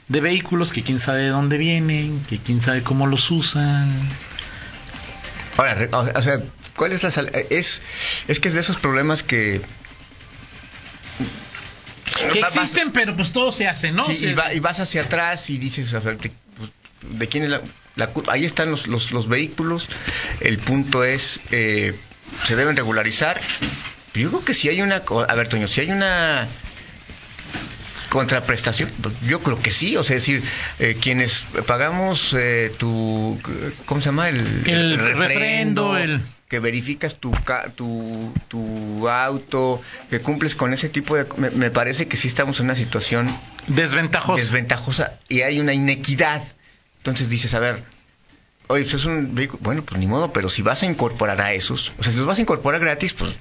de 0.08 0.20
vehículos 0.22 0.74
que 0.74 0.84
quién 0.84 1.00
sabe 1.00 1.22
de 1.22 1.30
dónde 1.30 1.58
vienen, 1.58 2.24
que 2.28 2.38
quién 2.40 2.60
sabe 2.60 2.82
cómo 2.84 3.08
los 3.08 3.30
usan. 3.32 3.90
Ahora, 5.58 5.88
o 6.16 6.22
sea, 6.22 6.42
¿cuál 6.76 6.92
es 6.92 7.04
la 7.04 7.12
sal- 7.12 7.32
Es, 7.50 7.82
es 8.28 8.40
que 8.40 8.48
es 8.50 8.54
de 8.56 8.60
esos 8.62 8.78
problemas 8.78 9.24
que... 9.24 9.62
Que 12.34 12.40
existen, 12.40 12.92
pero 12.92 13.16
pues 13.16 13.32
todo 13.32 13.52
se 13.52 13.68
hace, 13.68 13.92
¿no? 13.92 14.06
Sí, 14.06 14.14
O 14.14 14.16
sea, 14.16 14.30
y, 14.30 14.34
va- 14.34 14.54
y 14.54 14.60
vas 14.60 14.80
hacia 14.80 15.04
atrás 15.04 15.50
y 15.50 15.58
dices, 15.58 15.88
o 15.94 16.02
sea, 16.02 16.12
de, 16.12 16.32
pues, 16.58 16.70
¿de 17.02 17.28
quién 17.28 17.44
es 17.44 17.50
la, 17.50 17.62
la 17.96 18.08
culpa? 18.08 18.34
Ahí 18.34 18.46
están 18.46 18.72
los, 18.72 18.88
los, 18.88 19.12
los 19.12 19.28
vehículos. 19.28 19.88
El 20.40 20.58
punto 20.60 21.04
es, 21.04 21.40
eh, 21.52 21.94
se 22.44 22.56
deben 22.56 22.76
regularizar. 22.78 23.40
Yo 24.14 24.30
creo 24.30 24.44
que 24.46 24.54
si 24.54 24.70
hay 24.70 24.82
una... 24.82 25.04
A 25.28 25.36
ver, 25.36 25.48
Toño, 25.48 25.68
si 25.68 25.82
hay 25.82 25.92
una... 25.92 26.48
contraprestación. 28.10 28.92
Yo 29.26 29.42
creo 29.42 29.62
que 29.62 29.72
sí, 29.72 29.96
o 29.96 30.04
sea, 30.04 30.18
es 30.18 30.24
decir, 30.24 30.44
eh, 30.80 30.98
quienes 31.00 31.44
pagamos 31.66 32.36
eh, 32.38 32.72
tu, 32.78 33.40
¿cómo 33.86 34.02
se 34.02 34.06
llama? 34.08 34.28
El, 34.30 34.64
El 34.66 34.98
refrendo, 35.00 35.98
el- 35.98 36.22
que 36.50 36.60
verificas 36.60 37.16
tu, 37.16 37.32
tu, 37.78 38.34
tu 38.50 39.08
auto, 39.08 39.82
que 40.10 40.20
cumples 40.20 40.56
con 40.56 40.74
ese 40.74 40.90
tipo 40.90 41.16
de... 41.16 41.26
Me, 41.38 41.50
me 41.52 41.72
parece 41.72 42.10
que 42.10 42.18
sí 42.18 42.28
estamos 42.28 42.60
en 42.60 42.66
una 42.66 42.76
situación 42.76 43.34
Desventajosa. 43.68 44.42
desventajosa 44.42 45.14
y 45.30 45.44
hay 45.44 45.62
una 45.62 45.72
inequidad. 45.74 46.42
Entonces 47.02 47.30
dices, 47.30 47.54
a 47.54 47.60
ver, 47.60 47.84
oye, 48.68 48.84
pues 48.84 48.94
es 48.96 49.06
un 49.06 49.34
vehículo, 49.36 49.60
bueno, 49.64 49.84
pues 49.84 50.00
ni 50.00 50.08
modo, 50.08 50.32
pero 50.34 50.50
si 50.50 50.62
vas 50.62 50.84
a 50.84 50.86
incorporar 50.86 51.42
a 51.42 51.54
esos, 51.54 51.92
o 52.00 52.04
sea, 52.04 52.12
si 52.12 52.18
los 52.20 52.28
vas 52.28 52.38
a 52.38 52.42
incorporar 52.42 52.80
gratis, 52.80 53.14
pues... 53.14 53.40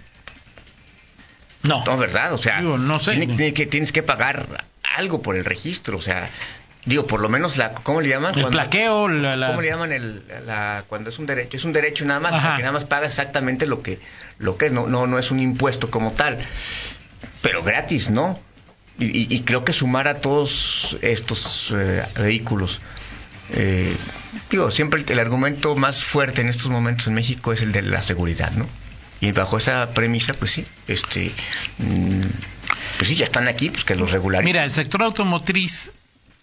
No. 1.63 1.85
No, 1.85 1.99
¿verdad? 1.99 2.33
O 2.33 2.39
sea, 2.39 2.61
Digo, 2.61 2.79
no 2.79 2.99
sé. 3.01 3.13
tiene- 3.17 3.37
tiene 3.37 3.55
que, 3.55 3.67
tienes 3.67 3.93
que 3.93 4.03
pagar 4.03 4.65
algo 4.97 5.21
por 5.23 5.37
el 5.37 5.45
registro, 5.45 5.99
o 5.99 6.03
sea... 6.03 6.31
Digo, 6.87 7.07
por 7.07 7.21
lo 7.21 7.29
menos 7.29 7.59
la, 7.59 7.73
¿cómo 7.75 8.01
le 8.01 8.09
llaman? 8.09 8.31
El 8.35 8.41
Cuando- 8.41 8.51
plaqueo, 8.53 9.07
la, 9.07 9.37
la- 9.37 9.49
¿Cómo 9.49 9.61
le 9.61 9.69
llaman 9.69 9.93
el, 9.93 10.25
la, 10.47 10.85
cuando 10.89 11.11
es 11.11 11.19
un 11.19 11.27
derecho? 11.27 11.59
Es 11.59 11.65
un 11.65 11.75
derecho 11.75 12.07
nada 12.07 12.21
más, 12.21 12.33
o 12.33 12.41
sea, 12.41 12.57
que 12.57 12.63
nada 12.63 12.73
más 12.73 12.85
paga 12.85 13.07
exactamente 13.07 13.67
lo 13.67 13.83
que, 13.83 14.01
lo 14.39 14.57
que 14.57 14.67
es, 14.67 14.73
no, 14.73 14.87
no, 14.87 15.07
no 15.07 15.19
es 15.19 15.31
un 15.31 15.41
impuesto 15.41 15.91
como 15.91 16.13
tal. 16.13 16.39
Pero 17.43 17.63
gratis, 17.63 18.09
¿no? 18.09 18.41
Y 18.99 19.41
creo 19.43 19.63
que 19.63 19.75
sumar 19.75 20.09
a 20.09 20.23
todos 20.23 20.97
estos 21.03 21.71
eh, 21.77 22.07
vehículos. 22.17 22.81
Eh, 23.53 23.97
digo, 24.51 24.71
siempre 24.71 25.01
el, 25.01 25.11
el 25.11 25.19
argumento 25.19 25.75
más 25.77 26.05
fuerte 26.05 26.41
en 26.41 26.49
estos 26.49 26.69
momentos 26.69 27.07
en 27.07 27.15
México 27.15 27.53
es 27.53 27.63
el 27.63 27.73
de 27.73 27.83
la 27.83 28.03
seguridad, 28.03 28.53
¿no? 28.53 28.67
Y 29.21 29.33
bajo 29.33 29.59
esa 29.59 29.91
premisa, 29.91 30.33
pues 30.35 30.53
sí, 30.53 30.65
este, 30.89 31.33
mm, 31.79 32.23
pues 32.97 33.09
sí, 33.09 33.17
ya 33.17 33.25
están 33.25 33.49
aquí, 33.49 33.69
pues 33.71 33.85
que 33.85 33.95
los 33.95 34.13
regularicen. 34.13 34.47
Mira, 34.47 34.65
el 34.65 34.73
sector 34.73 35.03
automotriz 35.03 35.93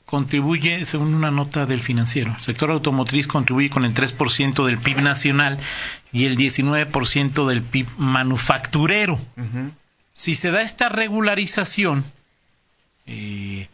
contribuye, 0.05 0.85
según 0.85 1.13
una 1.13 1.31
nota 1.31 1.65
del 1.65 1.81
financiero, 1.81 2.33
el 2.37 2.41
sector 2.41 2.71
automotriz 2.71 3.27
contribuye 3.27 3.69
con 3.69 3.83
el 3.83 3.93
3% 3.93 4.65
del 4.65 4.77
PIB 4.77 5.01
nacional 5.01 5.57
y 6.13 6.25
el 6.25 6.37
19% 6.37 7.47
del 7.47 7.61
PIB 7.61 7.87
manufacturero. 7.97 9.19
Si 10.13 10.35
se 10.35 10.51
da 10.51 10.61
esta 10.61 10.89
regularización, 10.89 12.05
eh, 13.05 13.67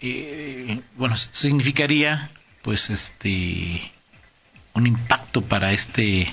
eh, 0.00 0.80
bueno, 0.96 1.16
significaría, 1.16 2.30
pues, 2.62 2.90
este, 2.90 3.90
un 4.74 4.86
impacto 4.86 5.42
para 5.42 5.72
este, 5.72 6.32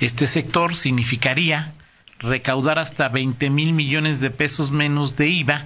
este 0.00 0.26
sector, 0.26 0.74
significaría 0.76 1.72
recaudar 2.18 2.78
hasta 2.78 3.08
20 3.08 3.50
mil 3.50 3.72
millones 3.72 4.20
de 4.20 4.30
pesos 4.30 4.72
menos 4.72 5.16
de 5.16 5.28
IVA 5.28 5.64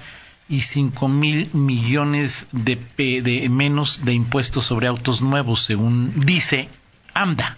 y 0.49 0.61
5 0.61 1.09
mil 1.09 1.49
millones 1.55 2.49
de, 2.53 2.77
de 3.23 3.49
menos 3.49 4.05
de 4.05 4.13
impuestos 4.13 4.67
sobre 4.67 4.87
autos 4.89 5.23
nuevos, 5.23 5.63
según 5.65 6.13
dice 6.27 6.69
AMDA. 7.15 7.57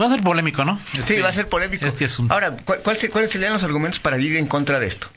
Va 0.00 0.06
a 0.06 0.08
ser 0.10 0.22
polémico, 0.22 0.64
¿no? 0.64 0.78
Sí, 0.92 0.98
Este- 1.00 1.22
va 1.22 1.28
a 1.28 1.32
ser 1.32 1.48
polémico. 1.48 1.86
Este 1.86 2.04
asunto. 2.04 2.32
Ahora, 2.34 2.56
¿cuál- 2.64 2.82
cuál 2.82 2.96
se- 2.96 3.10
¿cuáles 3.10 3.30
serían 3.30 3.52
los 3.52 3.62
argumentos 3.64 4.00
para 4.00 4.18
ir 4.20 4.36
en 4.36 4.46
contra 4.46 4.78
de 4.78 4.86
esto? 4.86 5.08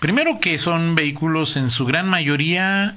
Primero 0.00 0.38
que 0.40 0.58
son 0.58 0.94
vehículos 0.94 1.56
en 1.56 1.70
su 1.70 1.84
gran 1.84 2.08
mayoría 2.08 2.96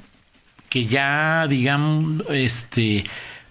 que 0.72 0.86
ya, 0.86 1.46
digamos, 1.48 2.22
este, 2.30 3.04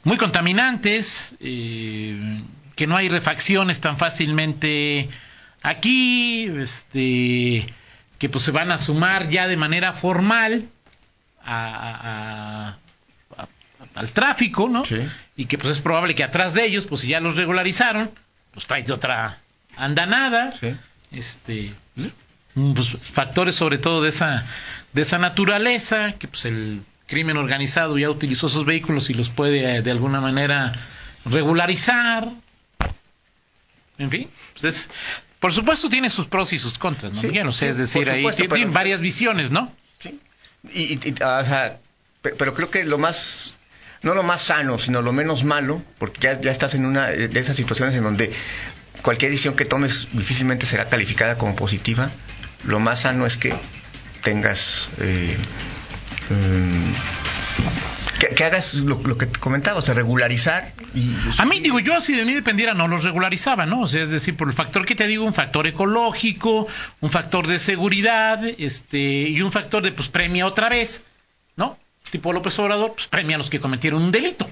muy 0.03 0.17
contaminantes, 0.17 1.35
eh, 1.39 2.41
que 2.75 2.87
no 2.87 2.97
hay 2.97 3.09
refacciones 3.09 3.79
tan 3.79 3.95
fácilmente 3.95 5.07
aquí, 5.61 6.45
este, 6.45 7.71
que 8.17 8.27
pues 8.27 8.43
se 8.43 8.49
van 8.49 8.71
a 8.71 8.79
sumar 8.79 9.29
ya 9.29 9.47
de 9.47 9.55
manera 9.55 9.93
formal 9.93 10.65
a- 11.45 11.67
a- 11.67 12.67
a- 13.37 13.47
al 13.93 14.09
tráfico, 14.09 14.67
¿no? 14.67 14.83
Y 15.37 15.45
que 15.45 15.59
pues 15.59 15.73
es 15.73 15.81
probable 15.81 16.15
que 16.15 16.23
atrás 16.23 16.55
de 16.55 16.65
ellos, 16.65 16.87
pues 16.87 17.01
si 17.01 17.09
ya 17.09 17.19
los 17.19 17.35
regularizaron, 17.35 18.09
pues 18.51 18.65
trae 18.65 18.91
otra 18.91 19.37
andanada, 19.77 20.51
este, 21.11 21.71
pues, 22.55 22.97
factores 23.03 23.53
sobre 23.53 23.77
todo 23.77 24.01
de 24.01 24.09
esa 24.09 24.43
de 24.93 25.03
esa 25.03 25.19
naturaleza 25.19 26.13
que 26.17 26.27
pues 26.27 26.45
el 26.45 26.81
crimen 27.11 27.37
organizado 27.37 27.97
ya 27.99 28.09
utilizó 28.09 28.47
esos 28.47 28.65
vehículos 28.65 29.09
y 29.09 29.13
los 29.13 29.29
puede 29.29 29.75
eh, 29.77 29.81
de 29.83 29.91
alguna 29.91 30.19
manera 30.21 30.73
regularizar 31.25 32.29
en 33.97 34.09
fin 34.09 34.29
pues 34.53 34.63
es- 34.63 34.89
por 35.39 35.53
supuesto 35.53 35.89
tiene 35.89 36.09
sus 36.09 36.27
pros 36.27 36.53
y 36.53 36.59
sus 36.59 36.77
contras 36.77 37.13
no 37.13 37.19
Sí, 37.19 37.27
Miguel? 37.27 37.47
O 37.47 37.51
sea, 37.51 37.67
sí, 37.67 37.71
es 37.71 37.77
decir 37.77 38.09
ahí 38.09 38.21
supuesto, 38.21 38.43
tiene 38.47 38.63
pero- 38.65 38.71
varias 38.73 39.01
visiones 39.01 39.51
no 39.51 39.71
Y, 40.73 40.79
y- 40.93 40.99
y, 41.03 41.11
o 41.13 41.45
sea, 41.45 41.79
pe- 42.21 42.35
pero 42.37 42.53
creo 42.53 42.69
que 42.69 42.83
lo 42.85 42.99
más, 42.99 43.55
no 44.03 44.13
lo 44.13 44.21
más 44.21 44.43
sano, 44.43 44.77
sino 44.77 45.01
lo 45.01 45.11
menos 45.11 45.43
malo, 45.43 45.81
porque 45.97 46.19
ya, 46.21 46.39
ya 46.39 46.51
estás 46.51 46.75
en 46.75 46.85
una 46.85 47.07
de 47.07 47.39
esas 47.39 47.55
situaciones 47.57 47.95
en 47.95 48.03
donde 48.03 48.31
cualquier 49.01 49.31
decisión 49.31 49.55
que 49.55 49.65
tomes 49.65 50.07
difícilmente 50.13 50.67
será 50.67 50.85
calificada 50.87 51.39
como 51.39 51.55
positiva. 51.55 52.11
Lo 52.63 52.79
más 52.79 53.01
sano 53.01 53.25
es 53.25 53.37
que 53.37 53.55
tengas, 54.23 54.89
eh, 54.99 55.35
que, 58.19 58.35
que 58.35 58.43
hagas 58.43 58.75
lo, 58.75 59.01
lo 59.03 59.17
que 59.17 59.25
te 59.25 59.39
comentaba, 59.39 59.79
o 59.79 59.81
sea, 59.81 59.93
regularizar. 59.93 60.73
Y, 60.93 61.11
A 61.37 61.45
mí, 61.45 61.59
digo, 61.59 61.79
yo 61.79 61.99
si 62.01 62.13
de 62.13 62.25
mí 62.25 62.33
dependiera 62.33 62.73
no 62.73 62.87
los 62.87 63.03
regularizaba, 63.03 63.65
¿no? 63.65 63.81
O 63.81 63.87
sea, 63.87 64.03
es 64.03 64.09
decir, 64.09 64.35
por 64.35 64.47
el 64.47 64.53
factor 64.53 64.85
que 64.85 64.95
te 64.95 65.07
digo, 65.07 65.25
un 65.25 65.33
factor 65.33 65.65
ecológico, 65.67 66.67
un 66.99 67.09
factor 67.09 67.47
de 67.47 67.59
seguridad, 67.59 68.43
este, 68.57 68.99
y 68.99 69.41
un 69.41 69.51
factor 69.51 69.81
de, 69.81 69.91
pues, 69.91 70.09
premia 70.09 70.45
otra 70.45 70.69
vez, 70.69 71.03
¿no? 71.55 71.77
Tipo 72.11 72.33
López 72.33 72.57
Obrador, 72.59 72.93
pues 72.93 73.07
premia 73.07 73.35
a 73.35 73.39
los 73.39 73.49
que 73.49 73.59
cometieron 73.59 74.01
un 74.01 74.11
delito. 74.11 74.49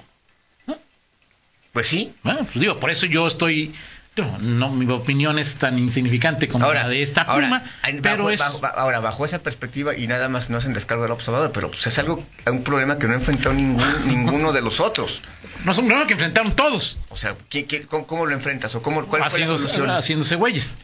Pues 1.73 1.87
sí. 1.87 2.11
Bueno, 2.23 2.39
pues 2.39 2.59
digo, 2.59 2.79
por 2.79 2.89
eso 2.89 3.05
yo 3.05 3.27
estoy, 3.27 3.73
no, 4.21 4.37
no, 4.39 4.69
mi 4.71 4.89
opinión 4.91 5.39
es 5.39 5.55
tan 5.55 5.77
insignificante 5.79 6.47
como 6.47 6.71
la 6.73 6.87
de 6.87 7.01
esta 7.01 7.21
ahora, 7.21 7.47
pluma, 7.47 7.63
en- 7.87 8.01
pero 8.01 8.17
bajo, 8.25 8.29
es... 8.31 8.39
bajo- 8.39 8.65
ahora, 8.65 8.99
bajo 8.99 9.25
esa 9.25 9.39
perspectiva, 9.39 9.95
y 9.95 10.07
nada 10.07 10.29
más 10.29 10.49
no 10.49 10.57
es 10.57 10.65
en 10.65 10.73
descargo 10.73 11.03
del 11.03 11.11
observador, 11.11 11.51
pero 11.51 11.69
pues, 11.69 11.85
es 11.87 11.97
algo, 11.99 12.23
un 12.47 12.63
problema 12.63 12.97
que 12.97 13.07
no 13.07 13.13
enfrentó 13.13 13.53
ningún, 13.53 13.83
ninguno 14.07 14.51
de 14.53 14.61
los 14.61 14.79
otros. 14.79 15.21
No 15.65 15.71
es 15.71 15.77
un 15.77 15.85
problema 15.87 16.07
que 16.07 16.13
enfrentaron 16.13 16.55
todos. 16.55 16.99
O 17.09 17.17
sea, 17.17 17.35
¿qué- 17.49 17.65
qué- 17.65 17.83
cómo, 17.85 18.07
cómo 18.07 18.25
lo 18.25 18.33
enfrentas? 18.33 18.73
¿O 18.75 18.81
cómo, 18.81 19.05
¿Cuál 19.05 19.21
fue 19.21 19.39
la 19.39 19.45
haciéndose, 19.45 19.63
solución? 19.67 19.89
haciéndose 19.89 20.35
güeyes. 20.35 20.75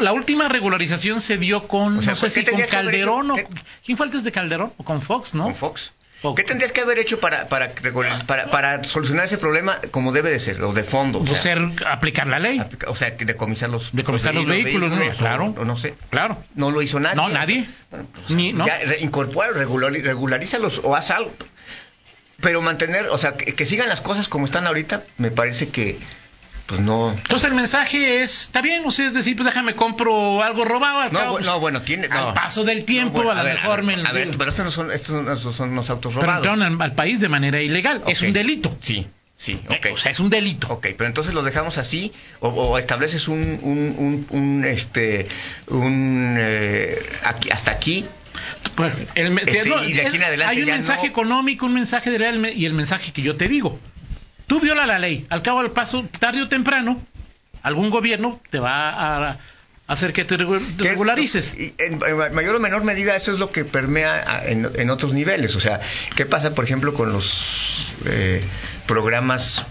La 0.00 0.12
última 0.14 0.48
regularización 0.48 1.20
se 1.20 1.36
dio 1.36 1.68
con, 1.68 1.98
O 1.98 2.02
sea, 2.02 2.12
no 2.12 2.16
sé 2.16 2.26
¿qué 2.28 2.40
si 2.40 2.46
con 2.46 2.56
que 2.60 2.66
Calderón 2.66 3.30
o... 3.32 3.36
¿Quién 3.84 3.98
fue 3.98 4.06
antes 4.06 4.24
de 4.24 4.32
Calderón? 4.32 4.72
¿O 4.78 4.84
con 4.84 5.02
Fox, 5.02 5.34
no? 5.34 5.44
Con 5.44 5.54
Fox. 5.54 5.92
¿Qué 6.34 6.44
tendrías 6.44 6.72
que 6.72 6.80
haber 6.80 6.98
hecho 6.98 7.20
para, 7.20 7.48
para, 7.48 7.72
para, 8.26 8.46
para 8.50 8.84
solucionar 8.84 9.24
ese 9.26 9.36
problema 9.36 9.78
como 9.90 10.12
debe 10.12 10.30
de 10.30 10.38
ser, 10.38 10.62
o 10.62 10.72
de 10.72 10.84
fondo? 10.84 11.18
O 11.18 11.24
Pues 11.24 11.40
sea, 11.42 11.54
ser, 11.56 11.86
aplicar 11.86 12.26
la 12.28 12.38
ley. 12.38 12.58
aplica- 12.60 12.88
o 12.88 12.94
sea, 12.94 13.10
decomisar 13.10 13.68
los, 13.68 13.90
Decomisar 13.92 14.34
los 14.34 14.46
vehículos, 14.46 14.92
¿no? 14.92 15.04
o- 15.04 15.10
Claro. 15.10 15.54
O, 15.58 15.64
no 15.64 15.76
sé. 15.76 15.94
Claro. 16.10 16.42
No 16.54 16.70
lo 16.70 16.80
hizo 16.80 17.00
nadie. 17.00 17.16
No, 17.16 17.24
o 17.24 17.28
nadie. 17.28 17.66
bueno, 17.90 18.06
pues, 18.14 18.30
Ni, 18.30 18.52
¿no? 18.52 18.66
Ya, 18.66 18.78
incorpora, 19.00 19.50
regular, 19.50 19.92
regularízalos 19.92 20.80
o 20.84 20.96
haz 20.96 21.10
algo. 21.10 21.32
Pero 22.40 22.60
mantener, 22.62 23.06
o 23.10 23.18
sea, 23.18 23.36
que, 23.36 23.54
que 23.54 23.66
sigan 23.66 23.88
las 23.88 24.00
cosas 24.00 24.28
como 24.28 24.44
están 24.44 24.66
ahorita, 24.66 25.02
me 25.18 25.30
parece 25.30 25.68
que, 25.68 25.98
pues 26.66 26.80
no. 26.80 27.10
Entonces 27.12 27.48
el 27.50 27.54
mensaje 27.54 28.22
es, 28.22 28.42
está 28.42 28.62
bien, 28.62 28.82
o 28.86 28.90
sea, 28.90 29.06
es 29.06 29.14
decir, 29.14 29.36
pues 29.36 29.46
déjame 29.46 29.74
compro 29.74 30.42
algo 30.42 30.64
robado. 30.64 31.00
Al 31.00 31.12
No, 31.12 31.18
cabo, 31.18 31.32
pues, 31.34 31.46
no, 31.46 31.60
bueno, 31.60 31.82
tiene. 31.82 32.08
No. 32.08 32.28
Al 32.28 32.34
paso 32.34 32.64
del 32.64 32.84
tiempo, 32.84 33.18
No, 33.18 33.24
bueno, 33.24 33.40
a 33.40 33.42
lo 33.42 33.48
ver, 33.48 33.54
mejor 33.62 33.78
a 33.80 33.82
me... 33.82 33.94
a 34.06 34.12
ver, 34.12 34.30
pero 34.38 34.50
estos 34.50 34.64
no 34.64 34.70
son, 34.70 34.90
estos 34.92 35.24
no 35.24 35.52
son 35.52 35.70
unos 35.70 35.90
autos 35.90 36.14
pero 36.14 36.26
robados. 36.26 36.46
entraron 36.46 36.80
al, 36.82 36.94
país 36.94 37.20
de 37.20 37.28
manera 37.28 37.60
ilegal. 37.60 38.02
Es 38.06 38.22
un 38.22 38.32
delito. 38.32 38.76
Sí, 38.80 39.06
sí, 39.36 39.60
ok. 39.68 39.86
O 39.92 39.96
sea, 39.98 40.10
es 40.12 40.20
un 40.20 40.30
delito. 40.30 40.68
Ok, 40.72 40.86
pero 40.96 41.06
entonces 41.06 41.34
los 41.34 41.44
dejamos 41.44 41.76
así 41.78 42.12
o, 42.40 42.48
o 42.48 42.78
estableces 42.78 43.28
un, 43.28 43.58
un, 43.62 43.94
un, 43.98 44.26
un, 44.30 44.64
este, 44.64 45.28
un, 45.68 46.36
eh, 46.38 46.98
aquí, 47.24 47.50
hasta 47.50 47.72
aquí. 47.72 48.04
Pues, 48.74 48.92
el 49.14 49.38
Este, 49.38 49.68
no, 49.68 49.84
y 49.84 49.92
de 49.92 50.06
aquí 50.06 50.16
en 50.16 50.24
adelante 50.24 50.56
hay 50.56 50.62
un 50.62 50.70
mensaje 50.70 51.02
no- 51.02 51.08
económico, 51.08 51.66
un 51.66 51.74
mensaje 51.74 52.10
de 52.10 52.18
real 52.18 52.52
y 52.56 52.64
el 52.66 52.72
mensaje 52.74 53.12
que 53.12 53.22
yo 53.22 53.36
te 53.36 53.48
digo. 53.48 53.78
Tú 54.46 54.60
viola 54.60 54.86
la 54.86 54.98
ley, 54.98 55.26
al 55.30 55.42
cabo 55.42 55.62
del 55.62 55.70
paso, 55.70 56.04
tarde 56.18 56.42
o 56.42 56.48
temprano, 56.48 57.00
algún 57.62 57.90
gobierno 57.90 58.40
te 58.50 58.58
va 58.58 59.30
a 59.30 59.38
hacer 59.86 60.12
que 60.12 60.24
te 60.24 60.36
regu- 60.38 60.58
¿Qué 60.76 60.84
es 60.84 60.90
regularices. 60.90 61.54
y 61.58 61.74
en, 61.78 61.98
mayor 62.34 62.56
o 62.56 62.60
menor 62.60 62.84
medida 62.84 63.16
eso 63.16 63.32
es 63.32 63.38
lo 63.38 63.50
que 63.52 63.64
permea 63.64 64.22
a- 64.26 64.44
en, 64.46 64.68
en 64.74 64.90
otros 64.90 65.12
niveles. 65.12 65.56
O 65.56 65.60
sea, 65.60 65.80
¿qué 66.16 66.26
pasa, 66.26 66.54
por 66.54 66.64
ejemplo, 66.64 66.94
con 66.94 67.12
los 67.12 67.88
eh, 68.06 68.42
programas 68.86 69.64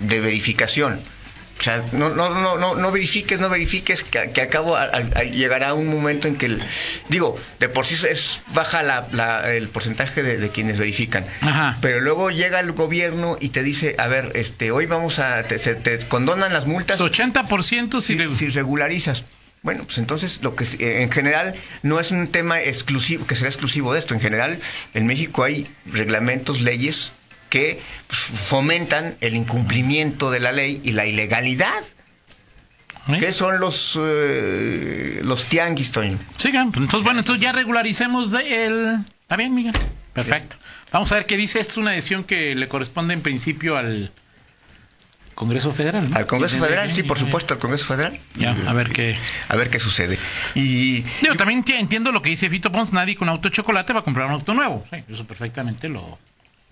de 0.00 0.20
verificación? 0.20 1.00
O 1.66 1.68
sea, 1.68 1.84
no, 1.90 2.10
no, 2.10 2.30
no, 2.30 2.56
no, 2.58 2.76
no 2.76 2.92
verifiques, 2.92 3.40
no 3.40 3.48
verifiques, 3.48 4.04
que, 4.04 4.30
que 4.30 4.40
al 4.42 4.48
cabo 4.50 4.76
a- 4.76 4.84
a- 4.84 5.24
llegará 5.24 5.74
un 5.74 5.88
momento 5.88 6.28
en 6.28 6.36
que, 6.36 6.46
el, 6.46 6.62
digo, 7.08 7.36
de 7.58 7.68
por 7.68 7.84
sí 7.86 7.94
es 8.08 8.38
baja 8.54 8.84
la, 8.84 9.08
la- 9.10 9.52
el 9.52 9.68
porcentaje 9.68 10.22
de, 10.22 10.36
de 10.36 10.50
quienes 10.50 10.78
verifican. 10.78 11.26
Ajá. 11.40 11.76
Pero 11.80 12.00
luego 12.00 12.30
llega 12.30 12.60
el 12.60 12.70
gobierno 12.70 13.36
y 13.40 13.48
te 13.48 13.64
dice, 13.64 13.96
a 13.98 14.06
ver, 14.06 14.30
este, 14.36 14.70
hoy 14.70 14.86
vamos 14.86 15.18
a, 15.18 15.42
te, 15.42 15.58
se- 15.58 15.74
te 15.74 15.98
condonan 16.06 16.52
las 16.52 16.66
multas 16.66 17.00
80% 17.00 18.00
si, 18.00 18.16
si, 18.16 18.36
si 18.36 18.48
regularizas. 18.50 19.24
Bueno, 19.62 19.82
pues 19.84 19.98
entonces 19.98 20.42
lo 20.42 20.54
que 20.54 20.64
en 21.02 21.10
general 21.10 21.56
no 21.82 21.98
es 21.98 22.12
un 22.12 22.28
tema 22.28 22.60
exclusivo, 22.62 23.26
que 23.26 23.34
será 23.34 23.48
exclusivo 23.50 23.92
de 23.92 23.98
esto. 23.98 24.14
En 24.14 24.20
general, 24.20 24.60
en 24.94 25.06
México 25.08 25.42
hay 25.42 25.66
reglamentos, 25.86 26.60
leyes 26.60 27.10
que 27.48 27.80
pues, 28.06 28.20
fomentan 28.20 29.16
el 29.20 29.34
incumplimiento 29.34 30.30
de 30.30 30.40
la 30.40 30.52
ley 30.52 30.80
y 30.84 30.92
la 30.92 31.06
ilegalidad. 31.06 31.82
¿Qué 33.20 33.32
son 33.32 33.60
los 33.60 33.96
eh, 34.00 35.20
los 35.22 35.46
tianguis, 35.46 35.92
Toño? 35.92 36.18
Sigan, 36.38 36.72
pues, 36.72 36.84
entonces 36.84 37.04
bueno, 37.04 37.20
entonces 37.20 37.40
ya 37.40 37.52
regularicemos 37.52 38.32
el... 38.32 38.98
¿Está 39.22 39.36
bien, 39.36 39.54
Miguel? 39.54 39.74
Perfecto. 40.12 40.56
Vamos 40.92 41.12
a 41.12 41.16
ver 41.16 41.26
qué 41.26 41.36
dice. 41.36 41.60
Esta 41.60 41.72
es 41.72 41.78
una 41.78 41.92
decisión 41.92 42.24
que 42.24 42.54
le 42.54 42.68
corresponde 42.68 43.14
en 43.14 43.22
principio 43.22 43.76
al 43.76 44.10
Congreso 45.36 45.70
Federal. 45.70 46.10
¿no? 46.10 46.16
Al 46.16 46.26
Congreso 46.26 46.58
Federal, 46.58 46.90
sí, 46.90 47.02
por 47.02 47.18
supuesto, 47.18 47.54
al 47.54 47.60
Congreso 47.60 47.84
Federal. 47.84 48.18
Ya, 48.36 48.56
a 48.66 48.72
ver 48.72 48.90
qué... 48.90 49.16
A 49.48 49.54
ver 49.54 49.70
qué 49.70 49.78
sucede. 49.78 50.18
Y... 50.54 51.02
Digo, 51.20 51.34
también 51.36 51.64
entiendo 51.68 52.10
lo 52.10 52.22
que 52.22 52.30
dice 52.30 52.48
Fito 52.48 52.72
Pons, 52.72 52.92
nadie 52.92 53.14
con 53.14 53.28
auto 53.28 53.48
de 53.48 53.54
chocolate 53.54 53.92
va 53.92 54.00
a 54.00 54.02
comprar 54.02 54.26
un 54.26 54.32
auto 54.32 54.54
nuevo. 54.54 54.84
Sí, 54.90 55.04
eso 55.08 55.26
perfectamente 55.26 55.88
lo, 55.88 56.18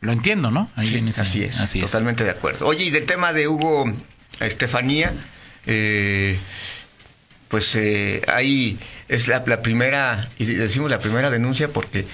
lo 0.05 0.13
entiendo, 0.13 0.51
¿no? 0.51 0.71
Ahí 0.77 0.87
sí, 0.87 1.05
ese, 1.09 1.21
así 1.23 1.43
es, 1.43 1.61
así 1.61 1.81
totalmente 1.81 2.25
de 2.25 2.31
acuerdo. 2.31 2.67
Oye, 2.67 2.85
y 2.85 2.91
del 2.91 3.07
tema 3.07 3.33
de 3.33 3.49
Hugo 3.49 3.93
Estefanía, 4.41 5.13
eh, 5.67 6.39
pues 7.49 7.75
eh, 7.75 8.23
ahí 8.29 8.79
es 9.09 9.29
la, 9.29 9.43
la, 9.47 9.63
primera, 9.63 10.29
y 10.39 10.45
decimos 10.45 10.91
la 10.91 10.99
primera 10.99 11.31
denuncia 11.31 11.69
porque 11.69 12.07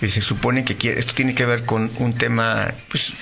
se 0.00 0.20
supone 0.20 0.64
que 0.64 0.76
quiere, 0.76 0.98
esto 0.98 1.14
tiene 1.14 1.34
que 1.34 1.46
ver 1.46 1.64
con 1.64 1.90
un 1.98 2.14
tema, 2.14 2.72
pues... 2.88 3.12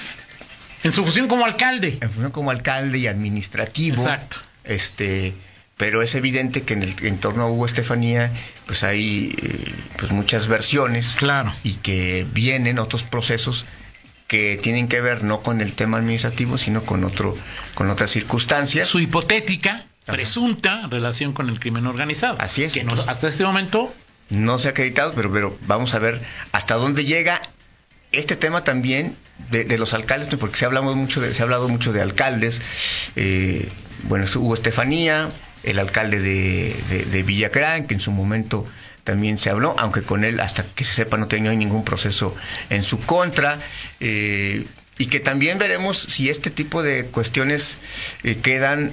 En 0.85 0.93
su 0.93 1.05
función 1.05 1.29
como 1.29 1.45
alcalde. 1.45 1.99
En 2.01 2.11
función 2.11 2.33
como 2.33 2.51
alcalde 2.51 2.99
y 2.99 3.07
administrativo. 3.07 4.03
Exacto. 4.03 4.39
Este, 4.65 5.33
pero 5.77 6.03
es 6.03 6.15
evidente 6.15 6.63
que 6.63 6.75
en 6.75 6.83
el 6.83 6.95
entorno 7.07 7.43
a 7.43 7.51
Hugo 7.51 7.67
Estefanía 7.67 8.31
pues 8.67 8.85
hay 8.85 9.35
eh, 9.43 9.75
pues 9.97 10.13
muchas 10.13 10.47
versiones 10.47 11.15
claro. 11.17 11.53
y 11.65 11.75
que 11.75 12.27
vienen 12.33 12.79
otros 12.79 13.03
procesos 13.03 13.65
que 14.33 14.57
tienen 14.57 14.89
que 14.89 15.03
ver 15.03 15.23
no 15.23 15.43
con 15.43 15.61
el 15.61 15.75
tema 15.75 15.99
administrativo, 15.99 16.57
sino 16.57 16.85
con 16.85 17.05
otro, 17.05 17.37
con 17.75 17.91
otras 17.91 18.11
circunstancias. 18.11 18.89
Su 18.89 18.99
hipotética, 18.99 19.85
presunta 20.07 20.87
relación 20.87 21.35
con 21.35 21.51
el 21.51 21.61
crimen 21.61 21.87
organizado. 21.87 22.37
Así 22.41 22.65
es. 22.65 22.73
Que 22.73 22.83
no, 22.83 22.95
hasta 22.95 23.29
este 23.29 23.45
momento 23.45 23.95
no 24.31 24.59
se 24.59 24.69
ha 24.69 24.71
acreditado, 24.71 25.13
pero, 25.13 25.31
pero 25.31 25.59
vamos 25.67 25.93
a 25.93 25.99
ver 25.99 26.23
hasta 26.51 26.77
dónde 26.77 27.05
llega 27.05 27.43
este 28.11 28.35
tema 28.35 28.65
también 28.65 29.15
de, 29.51 29.65
de 29.65 29.77
los 29.77 29.93
alcaldes, 29.93 30.29
porque 30.41 30.57
se 30.57 30.65
ha 30.65 30.69
hablado 30.69 30.95
mucho 30.95 31.21
de, 31.21 31.35
se 31.35 31.43
ha 31.43 31.45
hablado 31.45 31.69
mucho 31.69 31.93
de 31.93 32.01
alcaldes. 32.01 32.63
Eh, 33.17 33.69
bueno, 34.05 34.25
hubo 34.37 34.55
Estefanía, 34.55 35.29
el 35.63 35.79
alcalde 35.79 36.21
de, 36.21 36.75
de, 36.89 37.05
de 37.05 37.23
Villacrán, 37.23 37.87
que 37.87 37.95
en 37.95 38.01
su 38.01 38.11
momento 38.11 38.67
también 39.05 39.39
se 39.39 39.51
habló, 39.51 39.75
aunque 39.79 40.03
con 40.03 40.25
él, 40.25 40.41
hasta 40.41 40.65
que 40.65 40.85
se 40.85 40.93
sepa, 40.95 41.17
no 41.17 41.29
tenía 41.29 41.53
ningún 41.53 41.85
proceso 41.85 42.35
en 42.71 42.85
su 42.85 43.01
contra. 43.01 43.59
Eh, 44.01 44.65
y 44.99 45.07
que 45.07 45.21
también 45.21 45.59
veremos 45.59 45.99
si 45.99 46.31
este 46.31 46.51
tipo 46.51 46.83
de 46.83 47.07
cuestiones 47.07 47.79
eh, 48.23 48.37
quedan, 48.37 48.93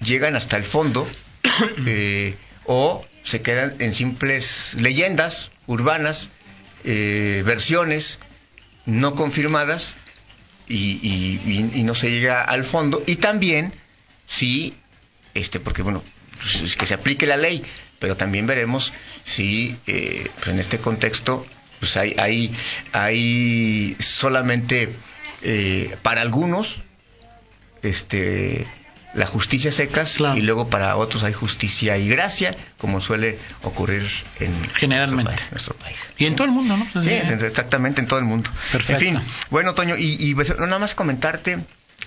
llegan 0.00 0.36
hasta 0.36 0.56
el 0.56 0.64
fondo, 0.64 1.08
eh, 1.86 2.36
o 2.64 3.04
se 3.24 3.42
quedan 3.42 3.74
en 3.78 3.92
simples 3.92 4.74
leyendas 4.74 5.50
urbanas, 5.66 6.30
versiones 6.84 8.18
no 8.84 9.14
confirmadas, 9.14 9.96
y, 10.68 10.98
y, 11.02 11.70
y, 11.74 11.82
no 11.84 11.94
se 11.94 12.10
llega 12.10 12.42
al 12.42 12.64
fondo. 12.64 13.02
Y 13.06 13.16
también 13.16 13.72
si, 14.26 14.74
este, 15.34 15.60
porque 15.60 15.82
bueno, 15.82 16.02
pues, 16.38 16.76
que 16.76 16.86
se 16.86 16.94
aplique 16.94 17.26
la 17.26 17.36
ley, 17.36 17.62
pero 17.98 18.16
también 18.16 18.46
veremos 18.46 18.92
si 19.24 19.76
eh, 19.86 20.28
pues 20.36 20.48
en 20.48 20.58
este 20.58 20.78
contexto 20.78 21.46
pues 21.78 21.96
hay, 21.96 22.14
hay, 22.18 22.54
hay 22.92 23.96
solamente 23.98 24.94
eh, 25.42 25.96
para 26.02 26.22
algunos 26.22 26.78
este 27.82 28.66
la 29.14 29.26
justicia 29.26 29.70
secas 29.72 30.14
claro. 30.14 30.38
y 30.38 30.42
luego 30.42 30.68
para 30.68 30.96
otros 30.96 31.22
hay 31.24 31.32
justicia 31.32 31.98
y 31.98 32.08
gracia, 32.08 32.56
como 32.78 33.00
suele 33.00 33.38
ocurrir 33.62 34.08
en 34.40 34.54
generalmente 34.74 35.32
nuestro 35.32 35.36
país. 35.36 35.50
Nuestro 35.50 35.74
país. 35.74 35.98
Y 36.16 36.26
en 36.26 36.36
todo 36.36 36.46
el 36.46 36.52
mundo, 36.52 36.76
¿no? 36.76 37.02
Sí, 37.02 37.10
exactamente 37.10 38.00
en 38.00 38.06
todo 38.06 38.18
el 38.18 38.24
mundo. 38.24 38.50
Perfecto. 38.70 39.04
En 39.04 39.20
fin, 39.20 39.28
bueno, 39.50 39.74
Toño, 39.74 39.96
y, 39.98 40.16
y 40.18 40.34
pues, 40.34 40.56
nada 40.58 40.78
más 40.78 40.94
comentarte 40.94 41.58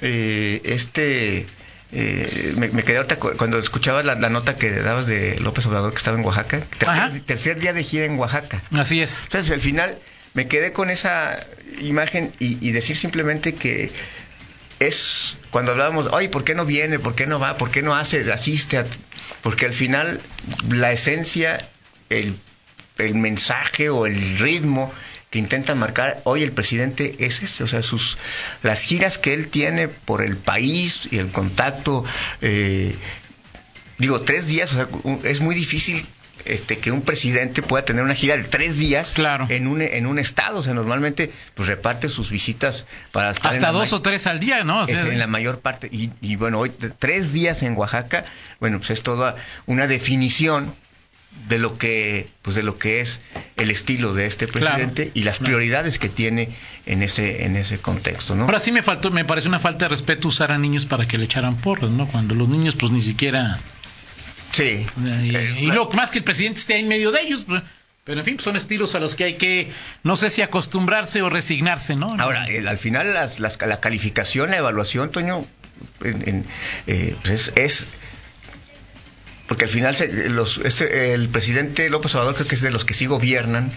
eh, 0.01 0.61
este 0.65 1.45
eh, 1.91 2.53
me, 2.57 2.67
me, 2.69 2.83
quedé 2.83 2.97
ahorita 2.97 3.17
cuando 3.17 3.59
escuchabas 3.59 4.05
la, 4.05 4.15
la, 4.15 4.29
nota 4.29 4.57
que 4.57 4.71
dabas 4.71 5.05
de 5.05 5.39
López 5.39 5.65
Obrador 5.65 5.91
que 5.91 5.97
estaba 5.97 6.17
en 6.17 6.25
Oaxaca, 6.25 6.59
tercer, 6.77 7.21
tercer, 7.21 7.59
día 7.59 7.73
de 7.73 7.83
gira 7.83 8.05
en 8.05 8.17
Oaxaca. 8.17 8.61
Así 8.75 9.01
es. 9.01 9.21
Entonces, 9.23 9.51
al 9.51 9.61
final 9.61 9.97
me 10.33 10.47
quedé 10.47 10.73
con 10.73 10.89
esa 10.89 11.45
imagen 11.79 12.33
y, 12.39 12.57
y 12.67 12.71
decir 12.71 12.97
simplemente 12.97 13.55
que 13.55 13.91
es 14.79 15.37
cuando 15.51 15.71
hablábamos, 15.71 16.07
oye, 16.07 16.29
¿por 16.29 16.43
qué 16.43 16.55
no 16.55 16.65
viene? 16.65 16.99
¿Por 16.99 17.15
qué 17.15 17.27
no 17.27 17.39
va? 17.39 17.57
¿Por 17.57 17.71
qué 17.71 17.81
no 17.81 17.95
hace? 17.95 18.31
Asiste. 18.31 18.77
A... 18.77 18.85
Porque 19.41 19.65
al 19.65 19.73
final 19.73 20.19
la 20.69 20.91
esencia, 20.91 21.57
el, 22.09 22.35
el 22.97 23.15
mensaje 23.15 23.89
o 23.89 24.05
el 24.05 24.37
ritmo 24.37 24.93
que 25.35 25.39
intenta 25.39 25.75
marcar 25.75 26.21
hoy 26.23 26.43
el 26.43 26.53
presidente 26.53 27.17
es 27.19 27.43
ese, 27.43 27.65
o 27.65 27.67
sea, 27.67 27.83
sus 27.83 28.17
las 28.63 28.83
giras 28.83 29.17
que 29.17 29.33
él 29.33 29.49
tiene 29.49 29.89
por 29.89 30.23
el 30.23 30.37
país 30.37 31.09
y 31.11 31.17
el 31.17 31.27
contacto, 31.27 32.05
eh, 32.41 32.95
digo, 33.97 34.21
tres 34.21 34.47
días, 34.47 34.71
o 34.71 34.75
sea, 34.75 34.87
es 35.25 35.41
muy 35.41 35.53
difícil 35.53 36.07
este, 36.45 36.77
que 36.77 36.93
un 36.93 37.01
presidente 37.01 37.61
pueda 37.61 37.83
tener 37.83 38.01
una 38.01 38.15
gira 38.15 38.37
de 38.37 38.45
tres 38.45 38.77
días 38.77 39.13
claro. 39.13 39.45
en, 39.49 39.67
un, 39.67 39.81
en 39.81 40.07
un 40.07 40.19
estado. 40.19 40.59
O 40.59 40.63
sea, 40.63 40.73
normalmente 40.73 41.33
pues 41.53 41.67
reparte 41.67 42.07
sus 42.07 42.29
visitas 42.29 42.85
para 43.11 43.31
estar 43.31 43.51
hasta 43.51 43.73
dos 43.73 43.91
o 43.91 44.01
tres 44.01 44.27
al 44.27 44.39
día, 44.39 44.63
¿no? 44.63 44.83
O 44.83 44.87
sea, 44.87 45.01
en 45.01 45.19
la 45.19 45.27
mayor 45.27 45.59
parte. 45.59 45.89
Y, 45.91 46.11
y, 46.21 46.37
bueno, 46.37 46.59
hoy 46.59 46.71
tres 46.97 47.33
días 47.33 47.61
en 47.61 47.75
Oaxaca, 47.75 48.23
bueno, 48.61 48.77
pues 48.77 48.91
es 48.91 49.03
toda 49.03 49.35
una 49.65 49.85
definición 49.87 50.73
de 51.47 51.59
lo 51.59 51.77
que 51.77 52.27
pues 52.41 52.55
de 52.55 52.63
lo 52.63 52.77
que 52.77 53.01
es 53.01 53.21
el 53.57 53.69
estilo 53.69 54.13
de 54.13 54.25
este 54.25 54.47
presidente 54.47 55.03
claro, 55.03 55.11
y 55.13 55.23
las 55.23 55.37
claro. 55.37 55.49
prioridades 55.49 55.99
que 55.99 56.09
tiene 56.09 56.49
en 56.85 57.03
ese 57.03 57.43
en 57.43 57.55
ese 57.55 57.77
contexto, 57.77 58.35
¿no? 58.35 58.45
Ahora 58.45 58.59
sí 58.59 58.71
me 58.71 58.83
faltó 58.83 59.11
me 59.11 59.25
parece 59.25 59.47
una 59.47 59.59
falta 59.59 59.85
de 59.85 59.89
respeto 59.89 60.27
usar 60.27 60.51
a 60.51 60.57
niños 60.57 60.85
para 60.85 61.07
que 61.07 61.17
le 61.17 61.25
echaran 61.25 61.55
porras, 61.57 61.91
¿no? 61.91 62.07
Cuando 62.07 62.33
los 62.35 62.49
niños 62.49 62.75
pues 62.75 62.91
ni 62.91 63.01
siquiera 63.01 63.59
Sí. 64.55 64.87
Y, 65.03 65.35
eh, 65.35 65.57
y 65.59 65.65
lo 65.67 65.89
más 65.89 66.11
que 66.11 66.19
el 66.19 66.23
presidente 66.23 66.61
esté 66.61 66.79
en 66.79 66.87
medio 66.87 67.11
de 67.11 67.21
ellos, 67.21 67.43
pues, 67.43 67.61
pero 68.05 68.19
en 68.19 68.25
fin, 68.25 68.39
son 68.39 68.55
estilos 68.55 68.95
a 68.95 68.99
los 68.99 69.15
que 69.15 69.25
hay 69.25 69.33
que, 69.33 69.71
no 70.03 70.15
sé 70.15 70.29
si 70.29 70.41
acostumbrarse 70.41 71.21
o 71.21 71.29
resignarse, 71.29 71.95
¿no? 71.95 72.15
Ahora, 72.19 72.45
el, 72.45 72.67
al 72.67 72.77
final 72.77 73.13
las, 73.13 73.39
las, 73.39 73.59
la 73.59 73.79
calificación, 73.79 74.51
la 74.51 74.57
evaluación, 74.57 75.11
Toño, 75.11 75.45
en, 76.01 76.29
en, 76.29 76.45
eh, 76.87 77.15
pues 77.21 77.49
es, 77.49 77.53
es, 77.57 77.87
porque 79.47 79.65
al 79.65 79.71
final 79.71 79.95
se, 79.95 80.29
los, 80.29 80.57
este, 80.59 81.13
el 81.13 81.29
presidente 81.29 81.89
López 81.89 82.15
Obrador 82.15 82.35
creo 82.35 82.47
que 82.47 82.55
es 82.55 82.61
de 82.61 82.71
los 82.71 82.85
que 82.85 82.93
sí 82.93 83.05
gobiernan 83.05 83.71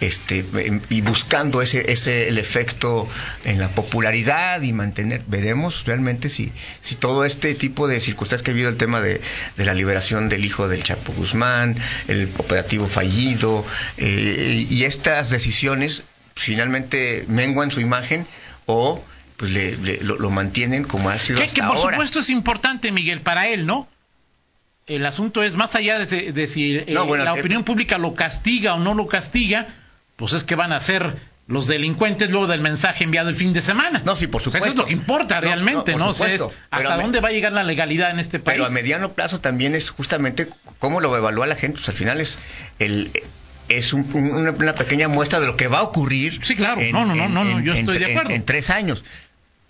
este 0.00 0.44
y 0.90 1.00
buscando 1.00 1.62
ese 1.62 1.90
ese 1.90 2.28
el 2.28 2.38
efecto 2.38 3.08
en 3.44 3.58
la 3.58 3.70
popularidad 3.70 4.60
y 4.60 4.72
mantener 4.74 5.22
veremos 5.26 5.84
realmente 5.86 6.28
si 6.28 6.52
si 6.82 6.96
todo 6.96 7.24
este 7.24 7.54
tipo 7.54 7.88
de 7.88 8.00
circunstancias 8.00 8.44
que 8.44 8.50
ha 8.50 8.54
habido 8.54 8.68
el 8.68 8.76
tema 8.76 9.00
de, 9.00 9.22
de 9.56 9.64
la 9.64 9.72
liberación 9.72 10.28
del 10.28 10.44
hijo 10.44 10.68
del 10.68 10.82
Chapo 10.82 11.14
Guzmán 11.14 11.76
el 12.08 12.28
operativo 12.36 12.86
fallido 12.86 13.64
eh, 13.96 14.66
y 14.68 14.84
estas 14.84 15.30
decisiones 15.30 16.02
finalmente 16.34 17.24
menguan 17.28 17.70
su 17.70 17.80
imagen 17.80 18.26
o 18.66 19.02
pues 19.38 19.50
le, 19.50 19.76
le, 19.78 19.98
lo, 20.02 20.18
lo, 20.18 20.30
mantienen 20.30 20.84
como 20.84 21.08
ha 21.08 21.18
sido 21.18 21.38
que, 21.38 21.44
hasta 21.44 21.54
que 21.54 21.66
por 21.66 21.76
ahora. 21.76 21.96
supuesto 21.96 22.18
es 22.18 22.28
importante 22.28 22.92
Miguel 22.92 23.22
para 23.22 23.48
él 23.48 23.64
no 23.64 23.88
el 24.86 25.04
asunto 25.04 25.42
es 25.42 25.56
más 25.56 25.74
allá 25.74 25.98
de, 25.98 26.32
de 26.32 26.46
si 26.46 26.76
eh, 26.76 26.86
no, 26.88 27.06
bueno, 27.06 27.24
la 27.24 27.34
opinión 27.34 27.64
pública 27.64 27.98
lo 27.98 28.14
castiga 28.14 28.74
o 28.74 28.78
no 28.78 28.94
lo 28.94 29.06
castiga 29.08 29.66
pues 30.16 30.32
es 30.32 30.44
que 30.44 30.54
van 30.54 30.72
a 30.72 30.80
ser 30.80 31.16
los 31.46 31.68
delincuentes 31.68 32.30
luego 32.30 32.46
del 32.48 32.60
mensaje 32.60 33.04
enviado 33.04 33.28
el 33.28 33.36
fin 33.36 33.52
de 33.52 33.62
semana. 33.62 34.02
No, 34.04 34.16
sí, 34.16 34.26
por 34.26 34.42
supuesto. 34.42 34.58
O 34.58 34.62
sea, 34.62 34.70
eso 34.70 34.70
es 34.70 34.76
lo 34.76 34.86
que 34.86 34.92
importa 34.92 35.40
realmente, 35.40 35.92
¿no? 35.92 35.98
¿no? 35.98 36.10
O 36.10 36.14
sea, 36.14 36.32
es 36.32 36.42
hasta 36.70 36.96
dónde 36.96 37.20
va 37.20 37.28
a 37.28 37.32
llegar 37.32 37.52
la 37.52 37.62
legalidad 37.62 38.10
en 38.10 38.18
este 38.18 38.40
país. 38.40 38.56
Pero 38.56 38.66
a 38.66 38.70
mediano 38.70 39.12
plazo 39.12 39.40
también 39.40 39.74
es 39.74 39.90
justamente 39.90 40.48
cómo 40.80 41.00
lo 41.00 41.16
evalúa 41.16 41.46
la 41.46 41.54
gente. 41.54 41.76
Pues 41.76 41.88
al 41.88 41.94
final 41.94 42.20
es 42.20 42.38
el 42.78 43.10
es 43.68 43.92
un, 43.92 44.08
una, 44.14 44.52
una, 44.52 44.74
pequeña 44.74 45.08
muestra 45.08 45.40
de 45.40 45.46
lo 45.46 45.56
que 45.56 45.68
va 45.68 45.78
a 45.78 45.82
ocurrir. 45.82 46.44
Sí, 46.44 46.56
claro. 46.56 46.80
En, 46.80 46.92
no, 46.92 47.04
no, 47.04 47.14
no, 47.14 47.28
no, 47.28 47.44
no, 47.44 47.60
yo 47.60 47.74
estoy 47.74 47.98
de 47.98 48.06
acuerdo. 48.06 48.30
En, 48.30 48.36
en, 48.36 48.44
tres 48.44 48.70
años. 48.70 49.04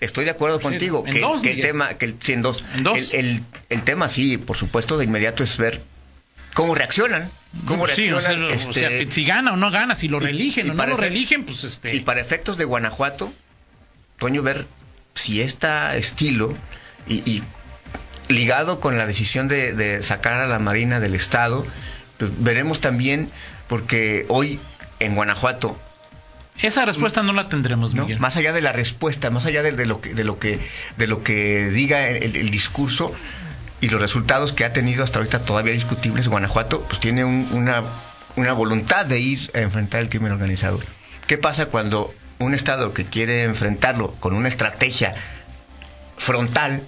Estoy 0.00 0.26
de 0.26 0.30
acuerdo 0.30 0.60
contigo. 0.60 1.04
Que, 1.04 1.20
dos, 1.20 1.40
que 1.40 1.52
el 1.52 1.60
tema, 1.60 1.94
que 1.94 2.06
el, 2.06 2.16
sí, 2.20 2.34
en 2.34 2.42
dos. 2.42 2.64
En 2.74 2.82
dos. 2.82 2.98
El, 3.12 3.26
el, 3.26 3.42
el, 3.70 3.82
tema, 3.82 4.08
sí, 4.08 4.36
por 4.36 4.56
supuesto, 4.56 4.98
de 4.98 5.04
inmediato 5.04 5.42
es 5.42 5.56
ver 5.56 5.80
cómo 6.54 6.74
reaccionan. 6.74 7.30
¿Cómo 7.64 7.88
sí, 7.88 8.10
reaccionan? 8.10 8.44
O 8.44 8.48
sea, 8.48 8.56
este... 8.56 8.70
o 8.70 8.72
sea, 8.74 9.10
si 9.10 9.24
gana 9.24 9.52
o 9.54 9.56
no 9.56 9.70
gana, 9.70 9.94
si 9.94 10.08
lo 10.08 10.20
religen 10.20 10.70
o 10.70 10.74
no 10.74 10.86
lo 10.86 10.96
religen, 10.96 11.44
pues 11.44 11.64
este. 11.64 11.94
Y 11.94 12.00
para 12.00 12.20
efectos 12.20 12.58
de 12.58 12.64
Guanajuato, 12.64 13.32
Toño, 14.18 14.42
ver 14.42 14.66
si 15.14 15.40
este 15.40 15.68
estilo 15.96 16.54
y, 17.08 17.16
y, 17.30 17.42
ligado 18.28 18.80
con 18.80 18.98
la 18.98 19.06
decisión 19.06 19.48
de, 19.48 19.72
de 19.72 20.02
sacar 20.02 20.34
a 20.34 20.46
la 20.46 20.58
Marina 20.58 21.00
del 21.00 21.14
Estado, 21.14 21.66
pues, 22.18 22.30
veremos 22.38 22.82
también, 22.82 23.30
porque 23.66 24.26
hoy 24.28 24.60
en 25.00 25.14
Guanajuato 25.14 25.80
esa 26.62 26.84
respuesta 26.84 27.22
no 27.22 27.32
la 27.32 27.48
tendremos, 27.48 27.94
Miguel. 27.94 28.18
Más 28.18 28.36
allá 28.36 28.52
de 28.52 28.62
la 28.62 28.72
respuesta, 28.72 29.30
más 29.30 29.46
allá 29.46 29.62
de, 29.62 29.72
de, 29.72 29.86
lo 29.86 30.00
que 30.00 30.14
de 30.14 30.24
lo 30.24 30.38
que 30.38 30.60
de 30.96 31.06
lo 31.06 31.22
que 31.22 31.70
diga 31.70 32.08
el, 32.08 32.36
el, 32.36 32.50
discurso 32.50 33.12
y 33.80 33.88
los 33.88 34.00
resultados 34.00 34.52
que 34.52 34.64
ha 34.64 34.72
tenido 34.72 35.04
hasta 35.04 35.18
ahorita 35.18 35.40
todavía 35.40 35.72
discutibles, 35.72 36.28
Guanajuato, 36.28 36.82
pues 36.82 37.00
tiene 37.00 37.24
un, 37.24 37.48
una, 37.52 37.84
una 38.36 38.52
voluntad 38.52 39.04
de 39.06 39.20
ir 39.20 39.50
a 39.54 39.60
enfrentar 39.60 40.00
el 40.00 40.08
crimen 40.08 40.32
organizado. 40.32 40.80
¿Qué 41.26 41.36
pasa 41.38 41.66
cuando 41.66 42.14
un 42.38 42.54
estado 42.54 42.92
que 42.94 43.04
quiere 43.04 43.44
enfrentarlo 43.44 44.12
con 44.12 44.34
una 44.34 44.48
estrategia 44.48 45.14
frontal 46.16 46.82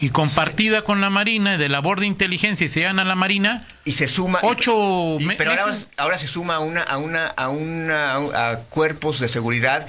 y 0.00 0.10
compartida 0.10 0.82
con 0.82 1.00
la 1.00 1.10
Marina, 1.10 1.56
de 1.56 1.68
labor 1.68 2.00
de 2.00 2.06
inteligencia, 2.06 2.66
y 2.66 2.68
se 2.68 2.80
gana 2.82 3.04
la 3.04 3.14
Marina. 3.14 3.66
Y 3.84 3.92
se 3.92 4.08
suma. 4.08 4.40
Ocho 4.42 5.18
y, 5.18 5.26
pero 5.36 5.52
ahora, 5.52 5.74
ahora, 5.96 6.18
se 6.18 6.28
suma 6.28 6.56
a 6.56 6.58
una, 6.60 6.82
a 6.82 6.98
una, 6.98 7.26
a 7.26 7.48
una, 7.48 8.50
a 8.50 8.56
cuerpos 8.68 9.20
de 9.20 9.28
seguridad 9.28 9.86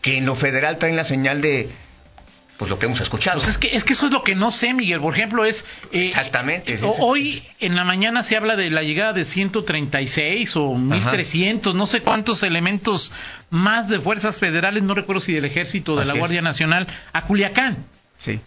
que 0.00 0.16
en 0.16 0.26
lo 0.26 0.34
federal 0.34 0.78
traen 0.78 0.96
la 0.96 1.04
señal 1.04 1.42
de 1.42 1.68
pues 2.60 2.68
lo 2.70 2.78
que 2.78 2.84
hemos 2.84 3.00
escuchado. 3.00 3.38
Pues 3.38 3.48
es 3.48 3.56
que 3.56 3.74
es 3.74 3.84
que 3.84 3.94
eso 3.94 4.04
es 4.04 4.12
lo 4.12 4.22
que 4.22 4.34
no 4.34 4.50
sé, 4.50 4.74
Miguel. 4.74 5.00
Por 5.00 5.14
ejemplo, 5.14 5.46
es 5.46 5.64
eh, 5.92 6.04
exactamente. 6.04 6.74
Es, 6.74 6.82
hoy 6.82 7.42
en 7.58 7.74
la 7.74 7.84
mañana 7.84 8.22
se 8.22 8.36
habla 8.36 8.54
de 8.54 8.68
la 8.68 8.82
llegada 8.82 9.14
de 9.14 9.24
136 9.24 10.56
o 10.56 10.74
1300, 10.74 11.70
Ajá. 11.70 11.78
no 11.78 11.86
sé 11.86 12.02
cuántos 12.02 12.42
elementos 12.42 13.12
más 13.48 13.88
de 13.88 13.98
fuerzas 13.98 14.38
federales, 14.38 14.82
no 14.82 14.94
recuerdo 14.94 15.20
si 15.20 15.32
del 15.32 15.46
Ejército 15.46 15.94
o 15.94 15.96
de 15.96 16.02
Así 16.02 16.12
la 16.12 16.18
Guardia. 16.18 16.42
Nacional 16.42 16.86
a 17.14 17.22
Culiacán. 17.22 17.78
Sí. 18.18 18.40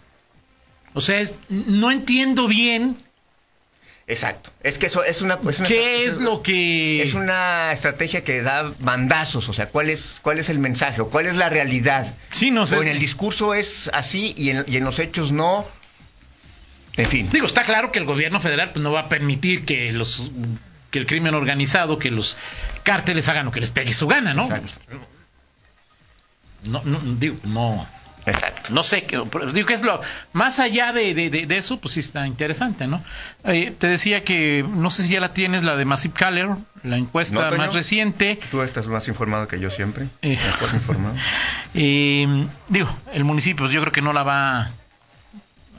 O 0.94 1.00
sea, 1.00 1.18
es, 1.18 1.38
no 1.48 1.90
entiendo 1.90 2.48
bien. 2.48 2.96
Exacto. 4.06 4.50
Es 4.62 4.78
que 4.78 4.86
eso 4.86 5.02
es 5.02 5.22
una. 5.22 5.38
Es 5.48 5.58
una 5.58 5.68
¿Qué 5.68 6.04
es, 6.06 6.16
lo 6.16 6.42
que.? 6.42 7.02
Es 7.02 7.14
una 7.14 7.72
estrategia 7.72 8.22
que 8.22 8.42
da 8.42 8.72
bandazos. 8.78 9.48
O 9.48 9.52
sea, 9.52 9.68
¿cuál 9.68 9.90
es, 9.90 10.20
cuál 10.22 10.38
es 10.38 10.48
el 10.48 10.58
mensaje? 10.58 11.00
¿O 11.00 11.08
cuál 11.08 11.26
es 11.26 11.34
la 11.34 11.48
realidad? 11.48 12.14
Sí, 12.30 12.50
no 12.50 12.66
sé. 12.66 12.76
O 12.76 12.82
en 12.82 12.88
el 12.88 12.98
discurso 12.98 13.54
es 13.54 13.90
así 13.92 14.34
y 14.36 14.50
en, 14.50 14.64
y 14.66 14.76
en 14.76 14.84
los 14.84 14.98
hechos 14.98 15.32
no. 15.32 15.66
En 16.96 17.08
fin. 17.08 17.28
Digo, 17.32 17.46
está 17.46 17.64
claro 17.64 17.90
que 17.90 17.98
el 17.98 18.04
gobierno 18.04 18.40
federal 18.40 18.70
pues, 18.72 18.82
no 18.82 18.92
va 18.92 19.00
a 19.00 19.08
permitir 19.08 19.64
que 19.64 19.90
los 19.92 20.22
que 20.90 21.00
el 21.00 21.06
crimen 21.06 21.34
organizado, 21.34 21.98
que 21.98 22.12
los 22.12 22.36
cárteles 22.84 23.28
hagan 23.28 23.46
lo 23.46 23.52
que 23.52 23.60
les 23.60 23.70
pegue 23.70 23.92
su 23.94 24.06
gana, 24.06 24.32
¿no? 24.32 24.44
Exacto. 24.44 24.70
No, 26.62 26.82
no, 26.84 27.00
digo, 27.18 27.36
no. 27.42 27.86
Exacto. 28.26 28.72
No 28.72 28.82
sé, 28.82 29.06
digo 29.52 29.66
que 29.66 29.74
es 29.74 29.82
lo. 29.82 30.00
Más 30.32 30.58
allá 30.58 30.92
de, 30.92 31.14
de, 31.14 31.56
eso, 31.56 31.78
pues 31.78 31.94
sí 31.94 32.00
está 32.00 32.26
interesante, 32.26 32.86
¿no? 32.86 33.02
Eh, 33.44 33.74
te 33.76 33.86
decía 33.86 34.24
que, 34.24 34.64
no 34.68 34.90
sé 34.90 35.02
si 35.02 35.12
ya 35.12 35.20
la 35.20 35.32
tienes, 35.32 35.62
la 35.62 35.76
de 35.76 35.84
Massive 35.84 36.14
Caller, 36.14 36.48
la 36.82 36.96
encuesta 36.96 37.50
¿No, 37.50 37.56
más 37.56 37.74
reciente. 37.74 38.38
Tú 38.50 38.62
estás 38.62 38.86
más 38.86 39.08
informado 39.08 39.48
que 39.48 39.60
yo 39.60 39.70
siempre. 39.70 40.08
Eh, 40.22 40.38
¿Estás 40.40 40.74
informado? 40.74 41.14
Eh, 41.76 42.46
digo, 42.68 42.88
el 43.12 43.24
municipio, 43.24 43.64
pues 43.64 43.72
yo 43.72 43.80
creo 43.80 43.92
que 43.92 44.00
no 44.00 44.12
la 44.12 44.22
va. 44.22 44.70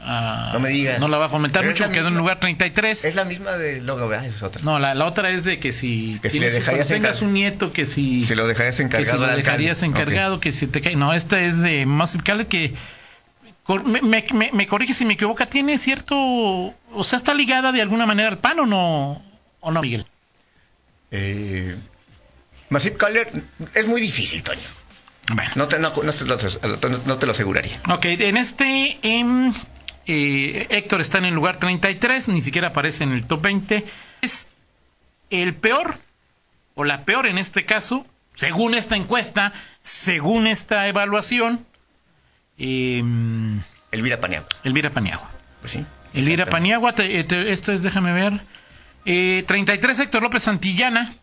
A, 0.07 0.51
no 0.53 0.59
me 0.59 0.69
digas. 0.69 0.99
No 0.99 1.07
la 1.07 1.17
va 1.17 1.25
a 1.25 1.29
fomentar 1.29 1.63
Pero 1.63 1.71
mucho, 1.73 1.87
la 1.87 1.91
quedó 1.91 2.07
en 2.09 2.15
lugar 2.17 2.39
33. 2.39 3.05
Es 3.05 3.15
la 3.15 3.25
misma 3.25 3.53
de 3.53 3.81
Logo, 3.81 4.07
¿verdad? 4.07 4.27
Es 4.27 4.43
otra. 4.43 4.61
No, 4.63 4.77
la, 4.77 4.93
la 4.93 5.05
otra 5.05 5.31
es 5.31 5.43
de 5.43 5.59
que 5.59 5.73
si, 5.73 6.19
Que 6.21 6.29
si 6.29 6.39
le 6.39 6.51
dejarías 6.51 6.87
tengas 6.87 7.21
un 7.23 7.33
nieto, 7.33 7.73
que 7.73 7.85
si. 7.85 8.23
Si 8.25 8.35
lo 8.35 8.47
dejarías 8.47 8.75
que 8.75 8.83
si 8.83 8.85
encargado 8.85 9.17
lo 9.17 9.23
alcalde. 9.25 9.41
dejarías 9.43 9.81
encargado, 9.83 10.39
que 10.39 10.51
si 10.51 10.67
te 10.67 10.81
cae. 10.81 10.95
No, 10.95 11.13
esta 11.13 11.41
es 11.41 11.59
de 11.61 11.85
Massive 11.85 12.23
Caller 12.23 12.47
que. 12.47 12.73
Me, 13.83 14.01
me, 14.03 14.23
me- 14.31 14.51
me 14.53 14.67
corrige 14.67 14.93
si 14.93 15.05
me 15.05 15.13
equivoco, 15.13 15.47
tiene 15.47 15.77
cierto. 15.79 16.15
O 16.17 17.03
sea, 17.03 17.17
está 17.17 17.33
ligada 17.33 17.71
de 17.71 17.81
alguna 17.81 18.05
manera 18.05 18.29
al 18.29 18.37
PAN 18.37 18.59
o 18.59 18.65
no, 18.67 19.23
o 19.59 19.71
no, 19.71 19.81
Miguel. 19.81 20.05
Eh, 21.11 21.75
Massive 22.69 22.95
Caller 22.97 23.27
es 23.73 23.87
muy 23.87 24.01
difícil, 24.01 24.43
Toño. 24.43 24.59
Bueno. 25.33 25.49
No 25.55 25.67
te, 25.67 25.79
no, 25.79 25.91
no 27.05 27.17
te 27.17 27.25
lo 27.25 27.31
aseguraría. 27.31 27.79
Ok, 27.89 28.05
en 28.05 28.37
este. 28.37 28.99
em, 29.01 29.51
eh, 30.07 30.67
Héctor 30.69 31.01
está 31.01 31.17
en 31.17 31.25
el 31.25 31.33
lugar 31.33 31.57
33, 31.57 32.29
ni 32.29 32.41
siquiera 32.41 32.69
aparece 32.69 33.03
en 33.03 33.11
el 33.13 33.25
top 33.25 33.41
20. 33.41 33.85
Es 34.21 34.49
el 35.29 35.53
peor, 35.55 35.97
o 36.75 36.83
la 36.83 37.03
peor 37.05 37.25
en 37.27 37.37
este 37.37 37.65
caso, 37.65 38.05
según 38.35 38.73
esta 38.75 38.95
encuesta, 38.95 39.53
según 39.81 40.47
esta 40.47 40.87
evaluación, 40.87 41.65
em, 42.57 43.61
Elvira 43.91 44.19
Paniagua. 44.19 44.47
Elvira 44.63 44.89
Paniagua. 44.89 45.29
Pues 45.61 45.73
sí. 45.73 45.85
Elvira. 46.13 46.45
Paniagua, 46.45 46.93
te- 46.93 47.23
te- 47.23 47.51
esto 47.51 47.71
es, 47.73 47.81
déjame 47.83 48.13
ver. 48.13 48.39
Eh, 49.05 49.43
33 49.47 49.99
Héctor 49.99 50.21
López 50.23 50.43
Santillana, 50.43 51.13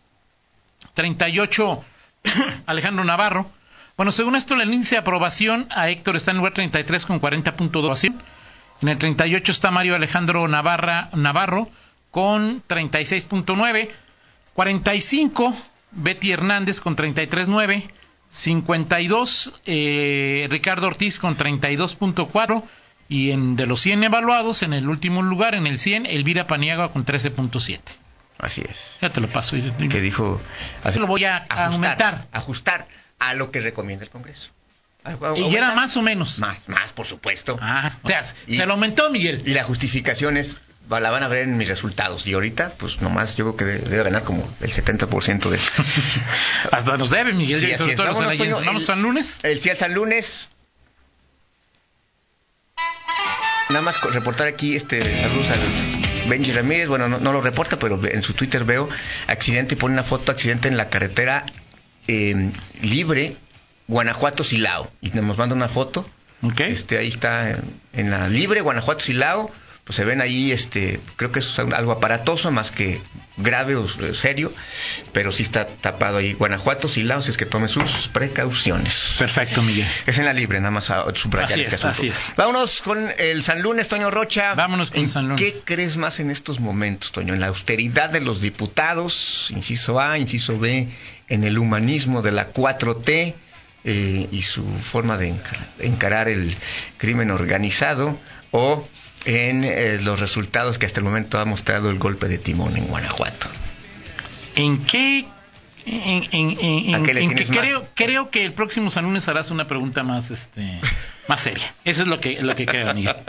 38 0.93 1.83
Alejandro 2.65 3.03
Navarro. 3.03 3.49
Bueno, 3.97 4.11
según 4.11 4.35
esto, 4.35 4.55
el 4.55 4.73
índice 4.73 4.95
de 4.95 5.01
aprobación 5.01 5.67
a 5.71 5.89
Héctor 5.89 6.15
está 6.15 6.31
en 6.31 6.35
el 6.37 6.39
lugar 6.39 6.53
33 6.53 7.05
con 7.05 7.19
40.2 7.21 7.91
aprobación. 7.91 8.15
En 8.83 8.89
el 8.89 8.97
38 8.97 9.49
está 9.53 9.71
Mario 9.71 9.95
Alejandro 9.95 10.45
Navarra, 10.49 11.09
Navarro 11.13 11.69
con 12.11 12.61
36.9. 12.67 13.89
45 14.55 15.55
Betty 15.91 16.33
Hernández 16.33 16.81
con 16.81 16.97
33.9. 16.97 17.89
52 18.27 19.61
eh, 19.65 20.47
Ricardo 20.49 20.87
Ortiz 20.87 21.17
con 21.17 21.37
32.4. 21.37 22.61
Y 23.07 23.31
en, 23.31 23.55
de 23.55 23.67
los 23.67 23.79
100 23.79 24.03
evaluados, 24.03 24.63
en 24.63 24.73
el 24.73 24.89
último 24.89 25.21
lugar, 25.21 25.55
en 25.55 25.65
el 25.65 25.79
100, 25.79 26.05
Elvira 26.05 26.45
Paniagua 26.45 26.91
con 26.91 27.05
13.7. 27.05 27.79
Así 28.39 28.63
es. 28.69 28.97
Ya 29.01 29.11
te 29.11 29.21
lo 29.21 29.29
paso. 29.29 29.55
Que 29.77 30.01
dijo. 30.01 30.41
Así 30.83 30.99
lo 30.99 31.07
voy 31.07 31.23
a 31.23 31.37
ajustar, 31.37 31.71
aumentar. 31.71 32.27
Ajustar 32.33 32.87
a 33.19 33.33
lo 33.33 33.49
que 33.49 33.61
recomienda 33.61 34.03
el 34.03 34.11
Congreso. 34.11 34.49
Y 35.35 35.55
era 35.55 35.75
más 35.75 35.97
o 35.97 36.01
menos. 36.01 36.39
Más, 36.39 36.69
más, 36.69 36.91
por 36.93 37.05
supuesto. 37.05 37.57
Ah, 37.61 37.91
o 38.03 38.07
sea, 38.07 38.23
Y- 38.47 38.55
se 38.57 38.65
lo 38.65 38.73
aumentó, 38.73 39.09
Miguel. 39.09 39.43
Y 39.45 39.53
la 39.53 39.63
justificación 39.63 40.37
es, 40.37 40.57
la 40.89 41.09
van 41.11 41.23
a 41.23 41.27
ver 41.27 41.39
en 41.43 41.57
mis 41.57 41.67
resultados. 41.67 42.25
Y 42.27 42.33
ahorita, 42.33 42.73
pues 42.77 43.01
nomás 43.01 43.35
yo 43.35 43.43
creo 43.45 43.55
que 43.57 43.65
debe, 43.65 43.89
debe 43.89 44.03
ganar 44.03 44.23
como 44.23 44.47
el 44.61 44.71
70% 44.71 45.49
de 45.49 45.59
Hasta 46.71 46.97
nos 46.97 47.09
debe, 47.09 47.33
Miguel. 47.33 47.59
Sí, 47.59 47.75
sobre 47.77 47.95
todo 47.95 48.07
Vámonos. 48.13 48.37
Toño, 48.37 48.59
Vamos 48.65 48.83
el- 48.89 48.91
al 48.95 49.01
lunes. 49.01 49.39
El 49.43 49.59
sí 49.59 49.69
al 49.69 49.77
San 49.77 49.93
Lunes. 49.93 50.49
Nada 53.69 53.81
más 53.81 53.99
reportar 54.01 54.47
aquí, 54.47 54.75
este, 54.75 55.01
saludos 55.21 55.47
al 55.49 56.29
Benji 56.29 56.51
Ramírez, 56.51 56.87
bueno, 56.87 57.07
no, 57.07 57.19
no 57.19 57.31
lo 57.33 57.41
reporta, 57.41 57.79
pero 57.79 57.99
en 58.05 58.21
su 58.21 58.33
Twitter 58.33 58.65
veo 58.65 58.87
accidente 59.27 59.75
y 59.75 59.77
pone 59.77 59.93
una 59.93 60.03
foto, 60.03 60.31
accidente 60.31 60.67
en 60.67 60.77
la 60.77 60.89
carretera 60.89 61.45
eh, 62.07 62.51
libre, 62.81 63.35
Guanajuato 63.87 64.43
Silao. 64.43 64.91
Y 65.01 65.09
nos 65.09 65.37
manda 65.37 65.55
una 65.55 65.67
foto. 65.67 66.07
Este, 66.57 66.97
ahí 66.97 67.07
está 67.07 67.51
en, 67.51 67.61
en 67.93 68.11
la 68.11 68.27
libre, 68.27 68.61
Guanajuato 68.61 68.99
Silao. 68.99 69.51
Pues 69.83 69.97
se 69.97 70.05
ven 70.05 70.21
ahí, 70.21 70.53
este, 70.53 71.01
creo 71.17 71.33
que 71.33 71.39
es 71.39 71.59
algo 71.59 71.91
aparatoso, 71.91 72.51
más 72.51 72.71
que 72.71 73.01
grave 73.35 73.75
o 73.75 73.85
serio, 74.13 74.53
pero 75.11 75.33
sí 75.33 75.43
está 75.43 75.67
tapado 75.67 76.19
ahí. 76.19 76.31
Guanajuato 76.33 76.87
Silao, 76.87 77.21
si 77.21 77.31
es 77.31 77.37
que 77.37 77.45
tome 77.45 77.67
sus 77.67 78.07
precauciones. 78.07 79.15
Perfecto, 79.19 79.61
Miguel. 79.61 79.85
Es 80.05 80.17
en 80.19 80.25
la 80.25 80.31
libre, 80.31 80.59
nada 80.59 80.71
más 80.71 80.89
a 80.89 81.03
subrayar 81.13 81.51
Así 81.51 81.61
este 81.63 81.75
es, 81.75 81.83
así 81.83 82.07
es. 82.07 82.31
Vámonos 82.37 82.81
con 82.81 83.09
el 83.17 83.43
San 83.43 83.61
Lunes, 83.61 83.89
Toño 83.89 84.09
Rocha. 84.09 84.53
Vámonos 84.53 84.91
con 84.91 85.01
¿En 85.01 85.09
San 85.09 85.27
Lunes. 85.27 85.41
¿Qué 85.41 85.53
crees 85.65 85.97
más 85.97 86.21
en 86.21 86.31
estos 86.31 86.61
momentos, 86.61 87.11
Toño? 87.11 87.33
En 87.33 87.41
la 87.41 87.47
austeridad 87.47 88.09
de 88.09 88.21
los 88.21 88.39
diputados, 88.39 89.49
inciso 89.51 89.99
A, 89.99 90.17
inciso 90.17 90.57
B, 90.57 90.87
en 91.27 91.43
el 91.43 91.57
humanismo 91.57 92.21
de 92.21 92.31
la 92.31 92.53
4T 92.53 93.33
eh, 93.85 94.27
y 94.31 94.41
su 94.43 94.63
forma 94.65 95.17
de 95.17 95.29
encar- 95.33 95.67
encarar 95.79 96.29
el 96.29 96.55
crimen 96.97 97.31
organizado, 97.31 98.17
o 98.51 98.87
en 99.25 99.63
eh, 99.63 99.99
los 100.01 100.19
resultados 100.19 100.77
que 100.77 100.85
hasta 100.85 100.99
el 100.99 101.05
momento 101.05 101.39
ha 101.39 101.45
mostrado 101.45 101.89
el 101.89 101.97
golpe 101.99 102.27
de 102.27 102.37
timón 102.37 102.75
en 102.77 102.87
Guanajuato. 102.87 103.47
¿En 104.55 104.83
qué? 104.85 105.25
En, 105.85 106.23
en- 106.31 106.57
en- 106.61 106.95
¿A 106.95 106.97
en- 106.99 107.05
qué 107.05 107.13
le 107.13 107.23
en 107.23 107.35
que 107.35 107.45
creo, 107.45 107.87
creo 107.93 108.29
que 108.29 108.45
el 108.45 108.53
próximo 108.53 108.89
San 108.89 109.03
Lunes 109.03 109.27
harás 109.27 109.51
una 109.51 109.67
pregunta 109.67 110.03
más, 110.03 110.31
este, 110.31 110.79
más 111.27 111.41
seria. 111.41 111.73
Eso 111.83 112.03
es 112.03 112.07
lo 112.07 112.19
que, 112.21 112.41
lo 112.41 112.55
que 112.55 112.65
creo, 112.65 112.93
Miguel. 112.93 113.15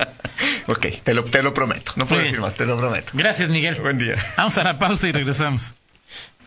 Ok, 0.67 0.87
te 1.05 1.13
lo, 1.15 1.25
te 1.25 1.43
lo 1.43 1.53
prometo. 1.53 1.93
No 1.97 2.07
puedo 2.07 2.23
decir 2.23 2.41
más, 2.41 2.55
te 2.55 2.65
lo 2.65 2.79
prometo. 2.79 3.11
Gracias, 3.13 3.51
Miguel. 3.51 3.75
Buen 3.83 3.99
día. 3.99 4.15
Vamos 4.37 4.57
a 4.57 4.65
la 4.65 4.79
pausa 4.79 5.07
y 5.07 5.13
regresamos. 5.13 5.75